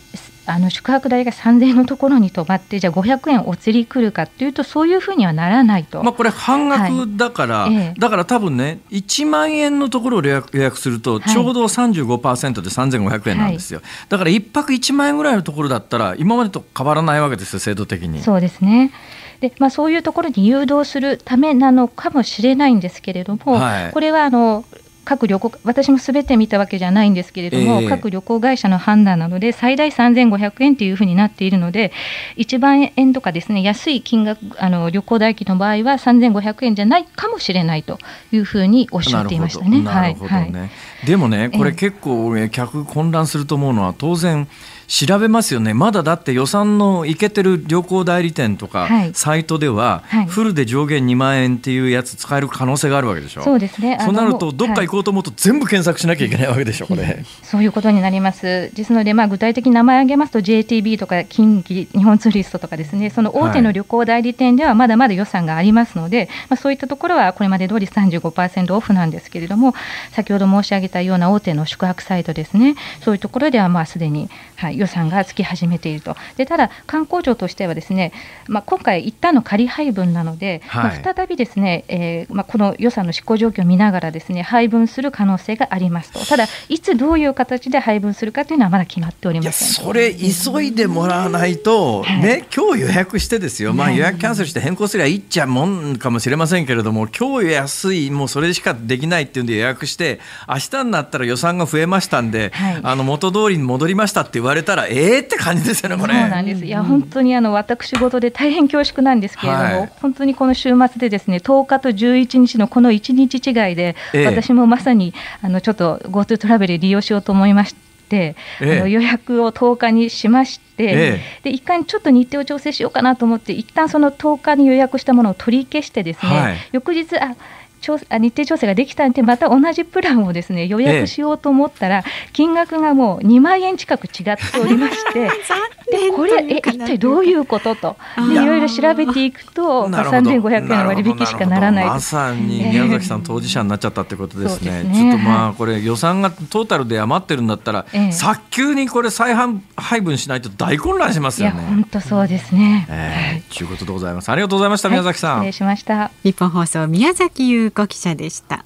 [0.46, 18.22] あの宿泊代が3000円のところに泊まってじゃあ500円お釣り来るかっていうとそういうふうにはならないと、まあ、これ半額だから、はい、だから多分ね1万円のところを予約するとちょうど35%で3500円なんですよ、はい、だから1泊1万円ぐらいのところだったら今までと変わらないわけですよ制度的に。
[18.22, 18.92] そうですね。
[19.39, 24.64] でまあ、そういうところに誘導するためなのかもしれないんですけれども、はい、これはあの
[25.04, 31.91] 各旅行私もすべて見たわけじゃないんですけれども、えー、各旅行会社の判断なので最大3500円というふうになっているので
[32.38, 37.97] 1万円とかですね安い金額あの旅行代金の場合は3500円じゃないかもしれないと
[38.32, 39.82] いうふうにおっしゃっていましたね。
[39.82, 44.47] はい、はい、でもねこれ結構、えー、客混乱すると思うのは当然
[44.92, 53.98] 調べますよね、まだだって予算のいけてる旅行代理店とか、サイトでは、フルで上限2万円っていうやつ使える可能性があるわけでしょ、そうですね。
[54.02, 57.24] そうなると、どっか行こうと思うと、全部検索しなきゃいけないわけでしょ、これ。
[57.42, 58.70] そういうことになります。
[58.74, 69.74] ですので、まあ、具体的に名前挙げますと、JTB とか近畿日本ツーリストとかですね、その大手の旅行代理店ではまだまだ予算がありますので、まあ、そういったところはこれまで通り35%オフなんですけれども、
[70.12, 76.15] 先ほど申し上げたような大手の宿泊サイトですね、そういうところではまあすでに、はい、予算がつき始めていると。
[76.38, 78.11] でただ、観光庁としてはですね、
[78.47, 106.14] まあ、今回、一旦の仮配分なので、はい、まあ、再びですね、えーまあ、この予算の執行状況を見ながらですね配分する可能性がありますと、ただ、いつどういう形で配分するかというのはまだ決まっておりませんそれ、急いでもらわないと、はい、ね今日予約してですよ、まあ、予約キャンセルして変更すればいいっちゃもんかもしれませんけれども、今日安い、もうそれしかできないっていうんで予約して、明日になったら予算が増えましたんで、はい、あの元通りに戻りましたって言われたら、ええー、って感じですよね、これ。
[106.14, 106.66] なんです。
[106.66, 117.82] いや、本当にあの私事で大変恐縮なんですけれども、はい、本当にこの週末でですね、10日と11日のこの1日違いで、ええ、私もまさにあのちょっと GoTo トラベル利用しようと思いまして。
[118.12, 127.38] え、あの予約を10日にしまして、で一回ちょっと日程を調整しようかなと思って一旦その10日に予約したものを取り消してですね、はい、翌日あ
[127.82, 132.03] 調日程調整ができたんでまた同じプランをですね予約しようと思ったら、
[132.34, 135.29] 金額がもう2万円近く違っておりまして
[135.91, 137.97] でこれえ一体どういうことと
[138.32, 144.84] いろいろ調べていくと3500円の割引しかならないまさに宮崎さん当事者になっちゃったってことですね。
[144.84, 149.36] ねちょっとまあこれ予算がトータルで余ってるんだったら、早急にこれ再
[149.75, 151.65] 配分しないと大混乱しますよね。
[151.67, 152.88] 本当そうですね。
[152.89, 154.29] えー、ということでございます。
[154.29, 155.39] ありがとうございました、宮崎さん。
[155.39, 156.11] 失礼しました。
[156.23, 158.65] 日本放送宮崎優子記者でした。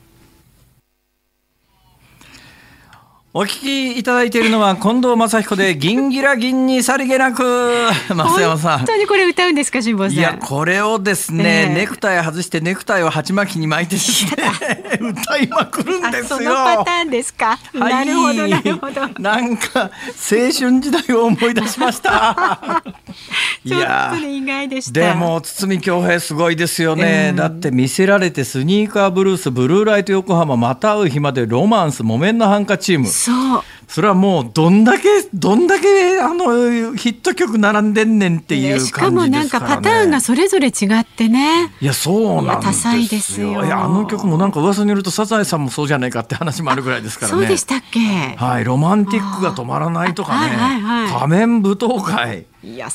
[3.37, 7.43] お聞きいただいているのは近藤正彦で銀ギラ銀にさりげなく
[8.07, 8.77] 増山さん。
[8.77, 10.13] 本当にこれ歌うんですか辛坊さん？
[10.13, 14.31] いやこれをですね、えー、ネクタイ外してネクタイを鉢巻きに巻いてですね
[15.03, 16.37] 歌いまくるんですよ。
[16.37, 19.01] そのパターンですか、はい、なるほどなるほど。
[19.19, 19.89] なんか青
[20.37, 22.81] 春時代を思い出しました。
[23.67, 25.01] ちょっと、ね、意外でした。
[25.01, 33.63] でも堤恭平すごいですよね、えー、だって見せられてスニーカーブルースブルーライト横浜また会う日までロマンス木綿のハンカチームそう。
[33.87, 41.71] それはもうどんだけどんだけあのヒット曲並んでんねんっていう感じですから、ね、しかもなんかパターンがそれぞれ違ってね。
[41.79, 43.63] いやそうなん多彩ですよ。
[43.63, 47.39] いやあの曲もなんか噂によるとサザエさんもそうじゃないかって話もあるぐらいですからね。
[47.39, 47.99] そうでしたっけ？
[47.99, 52.45] はいロマンティックが止まらないとかね、はいはいはい、仮面舞踏会。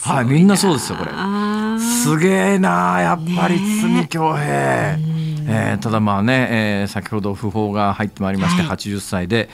[0.02, 1.12] はいみんなそうですよこれ。
[1.80, 9.48] すげえなやっぱり堤恭平、えー、ただまあね、えー、先ほど訃報が入ってまいりまして、はい、80歳で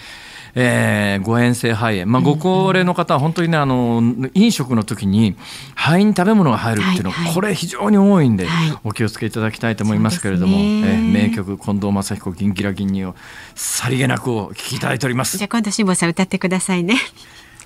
[0.58, 4.02] えー、誤嚥性肺炎、まあ、ご高齢の方は本当にねあの
[4.32, 5.36] 飲食の時に
[5.74, 10.62] 肺に食べ物が入るっていうのは、はいはい、これ非常に多いんで、はい、お気をつけいただきたいと思いますけれども、ね。
[10.62, 13.14] えー、名曲近藤正彦銀ギラ銀にを
[13.54, 15.36] さりげなくお聞きいただいております。
[15.36, 16.96] じゃあ今度辛坊さん歌ってくださいね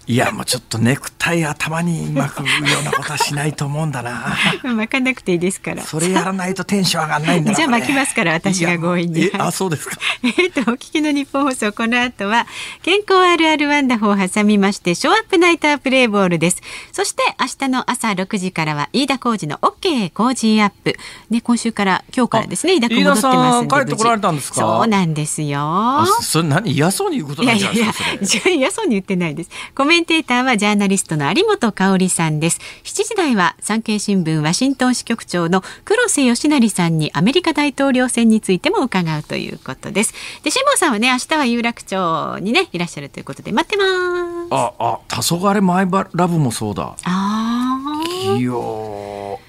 [0.07, 2.45] いやもうちょっとネクタイ頭に巻くよ
[2.81, 4.35] うなことはしないと思うんだな。
[4.65, 5.83] 巻かなくていいですから。
[5.85, 9.31] それやらないとテンション上がんないんだじゃあ巻きますから私が強引に。
[9.39, 9.97] あそうですか。
[10.25, 12.47] えっとお聞きの日本放送この後は
[12.83, 16.57] 健康あるあるワンダフを挟みましてショーアップナイタープレイボールです。
[16.93, 20.97] そして明日の朝6時からは飯田浩二の OK 工事アップ。
[21.31, 24.55] ね今週から今日からですね飯田君戻ってます帰ってこられたんですか？
[24.57, 26.05] そうなんですよ。
[26.21, 29.51] それ何嫌そうに言うことなんじゃないですかいやいや嫌そうに言ってないです。
[29.77, 32.61] コメンテーターはジャーナリストの有本香里さんです。
[32.85, 40.15] 7時台は産経新聞ワシントン支局長の黒瀬義成さんにアメリカ大統領選についても伺うということです。
[40.45, 44.55] で辛坊さんはね明日は有楽町にねいらっしゃるということで待ってます。
[44.55, 46.95] ああ黄昏マイバラブもそうだ。
[46.95, 48.53] ああいや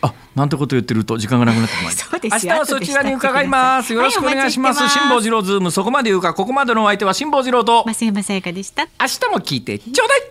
[0.01, 3.93] あなんてこと言ってると時間がなくなってきました明日はそちらに伺います。
[3.93, 4.87] よろしくお願いします。
[4.89, 5.71] 辛坊治郎ズーム。
[5.71, 7.83] そこまで言うかここまでのお相手は辛坊治郎と。
[7.85, 8.83] 増山さやかでした。
[8.99, 10.21] 明日も聞いてちょうだい